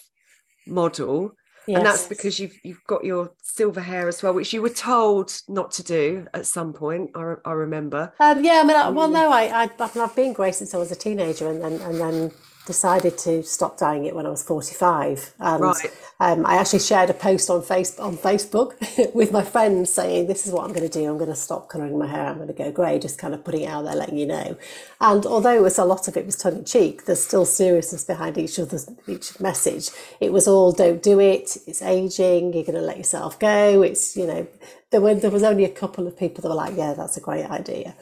model 0.67 1.31
yes. 1.67 1.77
and 1.77 1.85
that's 1.85 2.07
because 2.07 2.39
you've 2.39 2.57
you've 2.63 2.83
got 2.87 3.05
your 3.05 3.31
silver 3.41 3.79
hair 3.79 4.07
as 4.07 4.21
well 4.21 4.33
which 4.33 4.51
you 4.53 4.61
were 4.61 4.69
told 4.69 5.39
not 5.47 5.71
to 5.71 5.83
do 5.83 6.27
at 6.33 6.47
some 6.47 6.73
point 6.73 7.11
i, 7.15 7.35
I 7.45 7.51
remember 7.51 8.11
um, 8.19 8.43
yeah 8.43 8.61
i 8.61 8.63
mean 8.63 8.75
I, 8.75 8.89
well 8.89 9.07
mm. 9.07 9.13
no 9.13 9.31
I, 9.31 9.63
I 9.63 9.69
i've 9.79 10.15
been 10.15 10.33
grey 10.33 10.51
since 10.51 10.73
i 10.73 10.77
was 10.77 10.91
a 10.91 10.95
teenager 10.95 11.49
and 11.49 11.61
then 11.61 11.73
and 11.81 11.95
then 11.99 12.31
decided 12.69 13.17
to 13.17 13.41
stop 13.41 13.79
dyeing 13.79 14.05
it 14.05 14.15
when 14.15 14.27
I 14.27 14.29
was 14.29 14.43
45. 14.43 15.33
And 15.39 15.63
right. 15.63 15.91
um, 16.19 16.45
I 16.45 16.57
actually 16.57 16.79
shared 16.79 17.09
a 17.09 17.15
post 17.15 17.49
on, 17.49 17.63
face, 17.63 17.97
on 17.97 18.15
Facebook 18.15 18.69
with 19.15 19.31
my 19.31 19.43
friends 19.43 19.91
saying, 19.91 20.27
This 20.27 20.45
is 20.45 20.53
what 20.53 20.65
I'm 20.65 20.71
going 20.71 20.87
to 20.87 20.99
do. 20.99 21.09
I'm 21.09 21.17
going 21.17 21.31
to 21.31 21.35
stop 21.35 21.67
colouring 21.67 21.97
my 21.97 22.05
hair. 22.05 22.27
I'm 22.27 22.35
going 22.35 22.47
to 22.47 22.53
go 22.53 22.71
grey, 22.71 22.99
just 22.99 23.17
kind 23.17 23.33
of 23.33 23.43
putting 23.43 23.63
it 23.63 23.65
out 23.65 23.85
there, 23.85 23.95
letting 23.95 24.19
you 24.19 24.27
know. 24.27 24.55
And 25.01 25.25
although 25.25 25.55
it 25.55 25.63
was 25.63 25.79
a 25.79 25.83
lot 25.83 26.07
of 26.07 26.15
it 26.15 26.27
was 26.27 26.35
tongue 26.35 26.59
in 26.59 26.65
cheek, 26.65 27.05
there's 27.05 27.25
still 27.25 27.43
seriousness 27.43 28.03
behind 28.05 28.37
each 28.37 28.59
other's 28.59 28.87
each 29.07 29.39
message. 29.39 29.89
It 30.19 30.31
was 30.31 30.47
all 30.47 30.71
don't 30.71 31.01
do 31.01 31.19
it. 31.19 31.57
It's 31.65 31.81
aging. 31.81 32.53
You're 32.53 32.69
going 32.69 32.75
to 32.75 32.81
let 32.81 32.97
yourself 32.97 33.39
go. 33.39 33.81
It's, 33.81 34.15
you 34.15 34.27
know, 34.27 34.47
there, 34.91 35.01
were, 35.01 35.15
there 35.15 35.31
was 35.31 35.43
only 35.43 35.65
a 35.65 35.69
couple 35.69 36.05
of 36.05 36.15
people 36.15 36.43
that 36.43 36.49
were 36.49 36.55
like, 36.65 36.77
Yeah, 36.77 36.93
that's 36.93 37.17
a 37.17 37.21
great 37.21 37.45
idea. 37.45 37.95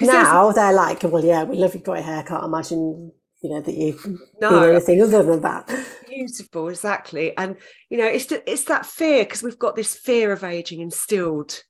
Now 0.00 0.52
they're 0.52 0.74
like, 0.74 1.02
well, 1.04 1.24
yeah, 1.24 1.44
we 1.44 1.56
love 1.56 1.74
your 1.74 1.82
grey 1.82 2.02
hair. 2.02 2.22
Can't 2.22 2.44
imagine 2.44 3.12
you 3.46 3.54
know 3.54 3.60
that 3.60 3.74
you 3.74 4.18
no. 4.40 4.62
anything 4.62 5.00
other 5.00 5.22
than 5.22 5.40
that. 5.42 5.70
Beautiful 6.08 6.68
exactly. 6.68 7.36
And 7.36 7.56
you 7.90 7.98
know 7.98 8.06
it's 8.06 8.30
it's 8.32 8.64
that 8.64 8.84
fear 8.84 9.24
because 9.24 9.42
we've 9.42 9.58
got 9.58 9.76
this 9.76 9.94
fear 9.94 10.32
of 10.32 10.42
aging 10.42 10.80
instilled 10.80 11.62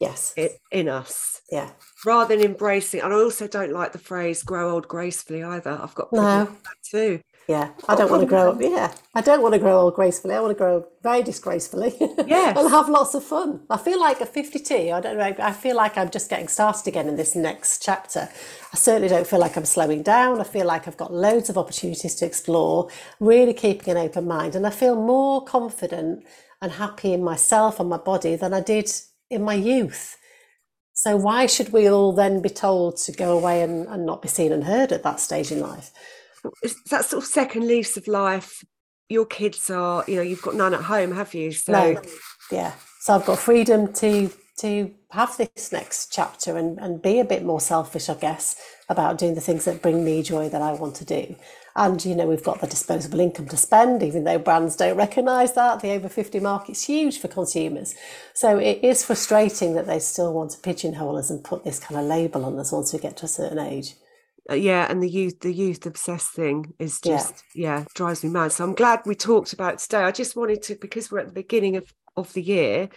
yes. 0.00 0.34
in, 0.36 0.48
in 0.72 0.88
us. 0.88 1.40
Yeah. 1.50 1.70
Rather 2.04 2.34
than 2.36 2.44
embracing 2.44 3.02
and 3.02 3.12
i 3.12 3.16
also 3.16 3.46
don't 3.46 3.72
like 3.72 3.92
the 3.92 3.98
phrase 3.98 4.42
grow 4.42 4.72
old 4.72 4.88
gracefully 4.88 5.44
either. 5.44 5.78
I've 5.80 5.94
got 5.94 6.12
no. 6.12 6.44
that 6.44 6.56
too 6.90 7.20
yeah, 7.48 7.70
I 7.88 7.96
don't 7.96 8.10
want 8.10 8.22
to 8.22 8.26
grow 8.26 8.52
up. 8.52 8.60
Yeah, 8.60 8.92
I 9.14 9.20
don't 9.20 9.42
want 9.42 9.54
to 9.54 9.58
grow 9.58 9.80
old 9.80 9.94
gracefully. 9.94 10.34
I 10.34 10.40
want 10.40 10.52
to 10.52 10.58
grow 10.58 10.86
very 11.02 11.22
disgracefully. 11.22 11.94
Yeah, 12.26 12.58
and 12.58 12.70
have 12.70 12.88
lots 12.88 13.14
of 13.14 13.24
fun. 13.24 13.60
I 13.68 13.76
feel 13.76 14.00
like 14.00 14.20
at 14.20 14.32
52, 14.32 14.74
I 14.92 15.00
don't 15.00 15.18
know. 15.18 15.34
I 15.38 15.52
feel 15.52 15.76
like 15.76 15.98
I'm 15.98 16.10
just 16.10 16.30
getting 16.30 16.48
started 16.48 16.86
again 16.86 17.08
in 17.08 17.16
this 17.16 17.34
next 17.34 17.82
chapter. 17.82 18.28
I 18.72 18.76
certainly 18.76 19.08
don't 19.08 19.26
feel 19.26 19.40
like 19.40 19.56
I'm 19.56 19.64
slowing 19.64 20.02
down. 20.02 20.40
I 20.40 20.44
feel 20.44 20.66
like 20.66 20.86
I've 20.86 20.96
got 20.96 21.12
loads 21.12 21.50
of 21.50 21.58
opportunities 21.58 22.14
to 22.16 22.26
explore, 22.26 22.88
really 23.20 23.54
keeping 23.54 23.90
an 23.90 23.96
open 23.96 24.26
mind. 24.26 24.54
And 24.54 24.66
I 24.66 24.70
feel 24.70 24.94
more 24.94 25.44
confident 25.44 26.24
and 26.62 26.72
happy 26.72 27.12
in 27.12 27.24
myself 27.24 27.80
and 27.80 27.88
my 27.90 27.98
body 27.98 28.36
than 28.36 28.54
I 28.54 28.60
did 28.60 28.90
in 29.28 29.42
my 29.42 29.54
youth. 29.54 30.16
So 30.94 31.16
why 31.16 31.46
should 31.46 31.72
we 31.72 31.88
all 31.88 32.12
then 32.12 32.40
be 32.40 32.50
told 32.50 32.96
to 32.98 33.12
go 33.12 33.36
away 33.36 33.62
and, 33.62 33.88
and 33.88 34.06
not 34.06 34.22
be 34.22 34.28
seen 34.28 34.52
and 34.52 34.64
heard 34.64 34.92
at 34.92 35.02
that 35.02 35.20
stage 35.20 35.50
in 35.50 35.60
life? 35.60 35.90
That 36.90 37.04
sort 37.04 37.22
of 37.22 37.28
second 37.28 37.66
lease 37.66 37.96
of 37.96 38.06
life 38.08 38.62
your 39.12 39.26
kids 39.26 39.70
are 39.70 40.04
you 40.08 40.16
know 40.16 40.22
you've 40.22 40.42
got 40.42 40.54
none 40.54 40.74
at 40.74 40.82
home 40.82 41.12
have 41.12 41.34
you? 41.34 41.52
So 41.52 41.72
no. 41.72 42.02
yeah. 42.50 42.72
So 43.00 43.14
i've 43.14 43.26
got 43.26 43.38
freedom 43.38 43.92
to 43.94 44.30
to 44.58 44.92
have 45.10 45.36
this 45.36 45.72
next 45.72 46.12
chapter 46.12 46.56
and, 46.56 46.78
and 46.78 47.02
be 47.02 47.18
a 47.18 47.24
bit 47.24 47.42
more 47.42 47.60
selfish 47.60 48.08
i 48.08 48.14
guess 48.14 48.54
about 48.88 49.18
doing 49.18 49.34
the 49.34 49.40
things 49.40 49.64
that 49.64 49.82
bring 49.82 50.04
me 50.04 50.22
joy 50.22 50.48
that 50.48 50.62
i 50.62 50.72
want 50.72 50.96
to 50.96 51.04
do. 51.04 51.36
And 51.74 52.04
you 52.04 52.14
know 52.14 52.26
we've 52.26 52.44
got 52.44 52.60
the 52.60 52.66
disposable 52.66 53.20
income 53.20 53.48
to 53.48 53.56
spend 53.56 54.02
even 54.02 54.24
though 54.24 54.38
brands 54.38 54.76
don't 54.76 54.96
recognize 54.96 55.54
that. 55.54 55.80
The 55.80 55.92
over 55.92 56.08
50 56.08 56.40
market's 56.40 56.84
huge 56.84 57.18
for 57.18 57.28
consumers. 57.28 57.94
So 58.34 58.58
it 58.58 58.80
is 58.82 59.04
frustrating 59.04 59.74
that 59.74 59.86
they 59.86 59.98
still 59.98 60.34
want 60.34 60.50
to 60.50 60.58
pigeonhole 60.58 61.16
us 61.16 61.30
and 61.30 61.42
put 61.42 61.64
this 61.64 61.78
kind 61.78 61.98
of 61.98 62.06
label 62.06 62.44
on 62.44 62.58
us 62.58 62.72
once 62.72 62.92
we 62.92 62.98
get 62.98 63.16
to 63.18 63.24
a 63.24 63.28
certain 63.28 63.58
age 63.58 63.94
uh, 64.50 64.54
yeah 64.54 64.86
and 64.90 65.02
the 65.02 65.08
youth 65.08 65.40
the 65.40 65.52
youth 65.52 65.86
obsessed 65.86 66.32
thing 66.32 66.72
is 66.78 67.00
just 67.00 67.44
yeah. 67.54 67.78
yeah 67.78 67.84
drives 67.94 68.24
me 68.24 68.30
mad. 68.30 68.52
So 68.52 68.64
i'm 68.64 68.74
glad 68.74 69.00
we 69.06 69.14
talked 69.14 69.52
about 69.52 69.78
today. 69.78 70.02
I 70.02 70.10
just 70.10 70.36
wanted 70.36 70.62
to 70.62 70.76
because 70.76 71.10
we're 71.10 71.20
at 71.20 71.28
the 71.28 71.32
beginning 71.32 71.76
of 71.76 71.92
of 72.16 72.32
the 72.32 72.42
year 72.42 72.88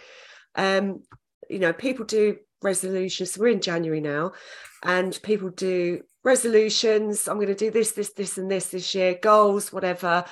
um 0.56 1.02
you 1.48 1.58
know 1.58 1.72
people 1.72 2.04
do 2.04 2.36
resolutions. 2.62 3.32
So 3.32 3.40
we're 3.40 3.48
in 3.48 3.60
january 3.60 4.00
now 4.00 4.32
and 4.82 5.18
people 5.22 5.50
do 5.50 6.02
resolutions. 6.24 7.28
I'm 7.28 7.36
going 7.36 7.46
to 7.48 7.54
do 7.54 7.70
this 7.70 7.92
this 7.92 8.12
this 8.12 8.38
and 8.38 8.50
this 8.50 8.68
this 8.68 8.94
year 8.94 9.18
goals 9.20 9.72
whatever. 9.72 10.24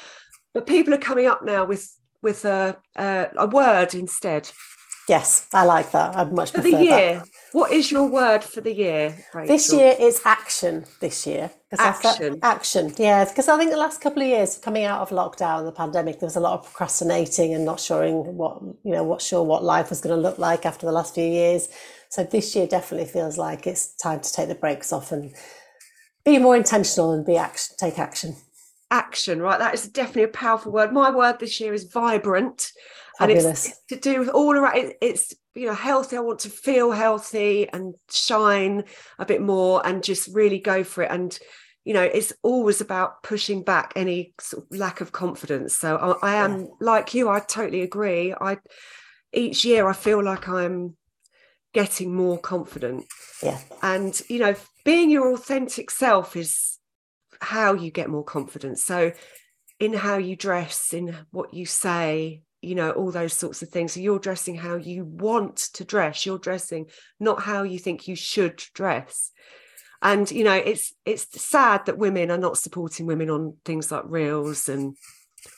But 0.53 0.67
people 0.67 0.95
are 0.95 0.99
coming 0.99 1.27
up 1.27 1.45
now 1.45 1.65
with 1.65 1.89
with 2.23 2.45
a 2.45 2.77
a, 2.97 3.29
a 3.37 3.47
word 3.47 3.95
instead 3.95 4.51
Yes, 5.07 5.47
I 5.53 5.65
like 5.65 5.91
that. 5.93 6.17
I'd 6.17 6.33
much 6.33 6.51
for 6.53 6.63
prefer 6.63 6.79
the 6.79 6.85
year. 6.85 7.15
That. 7.19 7.29
What 7.53 7.73
is 7.73 7.93
your 7.93 8.07
word 8.07 8.43
for 8.43 8.63
the 8.63 8.73
year? 8.73 9.15
Rachel? 9.35 9.55
This 9.55 9.73
year 9.73 9.95
is 10.01 10.21
action. 10.25 10.87
This 11.01 11.27
year, 11.27 11.51
action. 11.79 12.39
action. 12.43 12.95
Yeah, 12.97 13.25
because 13.27 13.49
I 13.49 13.59
think 13.59 13.71
the 13.71 13.77
last 13.77 14.01
couple 14.01 14.23
of 14.23 14.29
years, 14.29 14.57
coming 14.57 14.85
out 14.85 15.03
of 15.03 15.11
lockdown, 15.11 15.67
the 15.67 15.73
pandemic, 15.73 16.21
there 16.21 16.27
was 16.27 16.37
a 16.37 16.41
lot 16.41 16.59
of 16.59 16.65
procrastinating 16.65 17.53
and 17.53 17.67
not 17.67 17.81
sure 17.81 18.11
what 18.13 18.63
you 18.83 18.93
know, 18.93 19.05
what 19.05 19.21
sure 19.21 19.43
what 19.43 19.63
life 19.63 19.91
was 19.91 20.01
going 20.01 20.15
to 20.17 20.21
look 20.21 20.39
like 20.39 20.65
after 20.65 20.87
the 20.87 20.93
last 20.93 21.15
few 21.15 21.25
years. 21.25 21.69
So 22.09 22.25
this 22.25 22.57
year 22.57 22.67
definitely 22.67 23.09
feels 23.09 23.37
like 23.37 23.67
it's 23.67 23.95
time 23.97 24.21
to 24.21 24.33
take 24.33 24.49
the 24.49 24.55
brakes 24.55 24.93
off 24.93 25.13
and 25.13 25.35
be 26.25 26.39
more 26.39 26.57
intentional 26.57 27.13
and 27.13 27.27
be 27.27 27.37
action, 27.37 27.77
take 27.79 27.99
action. 27.99 28.37
Action, 28.91 29.43
right? 29.43 29.59
That 29.59 29.75
is 29.75 29.87
definitely 29.89 30.23
a 30.23 30.29
powerful 30.29 30.73
word. 30.73 30.93
My 30.93 31.11
word 31.11 31.41
this 31.41 31.61
year 31.61 31.75
is 31.75 31.85
vibrant. 31.85 32.71
Fabulous. 33.19 33.45
And 33.45 33.75
it's, 33.75 33.83
to 33.89 33.97
do 33.97 34.21
with 34.21 34.29
all 34.29 34.57
around 34.57 34.77
it, 34.77 34.97
it's 35.01 35.35
you 35.55 35.67
know 35.67 35.75
healthy. 35.75 36.17
I 36.17 36.21
want 36.21 36.41
to 36.41 36.51
feel 36.51 36.91
healthy 36.91 37.69
and 37.73 37.95
shine 38.11 38.85
a 39.19 39.27
bit 39.27 39.41
more 39.41 39.87
and 39.87 40.03
just 40.03 40.29
really 40.35 40.59
go 40.59 40.85
for 40.85 41.03
it. 41.05 41.11
And 41.11 41.39
you 41.85 41.93
know, 41.93 42.03
it's 42.03 42.33
always 42.43 42.81
about 42.81 43.23
pushing 43.23 43.63
back 43.63 43.93
any 43.95 44.33
sort 44.41 44.65
of 44.65 44.79
lack 44.79 45.01
of 45.01 45.13
confidence. 45.13 45.77
So 45.77 46.19
I, 46.23 46.31
I 46.31 46.35
am 46.37 46.61
yeah. 46.61 46.67
like 46.81 47.15
you. 47.15 47.29
I 47.29 47.41
totally 47.41 47.83
agree. 47.83 48.35
I 48.41 48.59
each 49.33 49.65
year 49.65 49.87
I 49.87 49.93
feel 49.93 50.23
like 50.23 50.49
I'm 50.49 50.97
getting 51.75 52.15
more 52.15 52.39
confident. 52.39 53.05
Yeah. 53.43 53.59
And, 53.83 54.19
you 54.29 54.39
know, 54.39 54.55
being 54.85 55.11
your 55.11 55.33
authentic 55.33 55.91
self 55.91 56.37
is 56.37 56.79
how 57.41 57.75
you 57.75 57.91
get 57.91 58.09
more 58.09 58.25
confidence. 58.25 58.83
So, 58.85 59.13
in 59.81 59.93
how 59.93 60.17
you 60.17 60.37
dress, 60.37 60.95
in 60.95 61.17
what 61.33 61.53
you 61.53 61.67
say, 61.67 62.43
you 62.65 62.75
know, 62.75 62.91
all 62.93 63.11
those 63.11 63.35
sorts 63.35 63.63
of 63.63 63.69
things. 63.69 63.93
So, 63.93 64.01
you're 64.01 64.19
dressing 64.19 64.57
how 64.57 64.77
you 64.77 65.05
want 65.05 65.57
to 65.75 65.85
dress, 65.85 66.27
you're 66.27 66.39
dressing 66.39 66.87
not 67.21 67.43
how 67.43 67.63
you 67.63 67.79
think 67.79 68.09
you 68.09 68.17
should 68.17 68.63
dress. 68.75 69.31
And 70.03 70.31
you 70.31 70.45
know, 70.45 70.55
it's 70.55 70.93
it's 71.07 71.41
sad 71.41 71.87
that 71.87 71.99
women 71.99 72.31
are 72.31 72.39
not 72.39 72.59
supporting 72.59 73.07
women 73.07 73.31
on 73.31 73.57
things 73.65 73.91
like 73.91 74.05
reels 74.07 74.69
and 74.69 74.97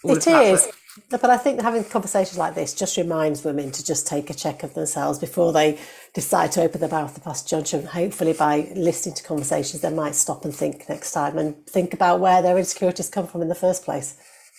it 0.05 0.27
is. 0.27 0.69
But 1.11 1.25
I 1.25 1.37
think 1.37 1.61
having 1.61 1.85
conversations 1.85 2.38
like 2.38 2.55
this 2.55 2.73
just 2.73 2.97
reminds 2.97 3.45
women 3.45 3.71
to 3.73 3.85
just 3.85 4.07
take 4.07 4.31
a 4.31 4.35
check 4.35 4.62
of 4.62 4.73
themselves 4.73 5.19
before 5.19 5.53
they 5.53 5.79
decide 6.14 6.53
to 6.53 6.62
open 6.62 6.81
their 6.81 6.88
mouth 6.88 7.14
to 7.14 7.21
pass 7.21 7.42
judgment. 7.42 7.88
Hopefully, 7.88 8.33
by 8.33 8.73
listening 8.75 9.14
to 9.16 9.23
conversations, 9.23 9.83
they 9.83 9.92
might 9.92 10.14
stop 10.14 10.45
and 10.45 10.55
think 10.55 10.88
next 10.88 11.12
time 11.12 11.37
and 11.37 11.66
think 11.66 11.92
about 11.92 12.21
where 12.21 12.40
their 12.40 12.57
insecurities 12.57 13.11
come 13.11 13.27
from 13.27 13.42
in 13.42 13.49
the 13.49 13.55
first 13.55 13.85
place. 13.85 14.16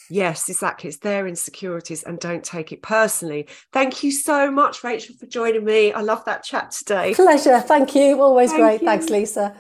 Yes, 0.10 0.50
exactly. 0.50 0.90
It's 0.90 0.98
their 0.98 1.28
insecurities 1.28 2.04
and 2.04 2.20
don't 2.20 2.44
take 2.44 2.72
it 2.72 2.82
personally. 2.82 3.48
Thank 3.74 4.04
you 4.04 4.12
so 4.12 4.50
much, 4.50 4.84
Rachel, 4.84 5.16
for 5.20 5.26
joining 5.26 5.66
me. 5.66 5.92
I 5.92 6.02
love 6.02 6.24
that 6.26 6.44
chat 6.44 6.72
today. 6.72 7.14
Pleasure. 7.14 7.60
Thank 7.60 7.96
you. 7.96 8.22
Always 8.22 8.52
Thank 8.52 8.62
great. 8.62 8.82
You. 8.82 8.88
Thanks, 8.88 9.10
Lisa. 9.10 9.56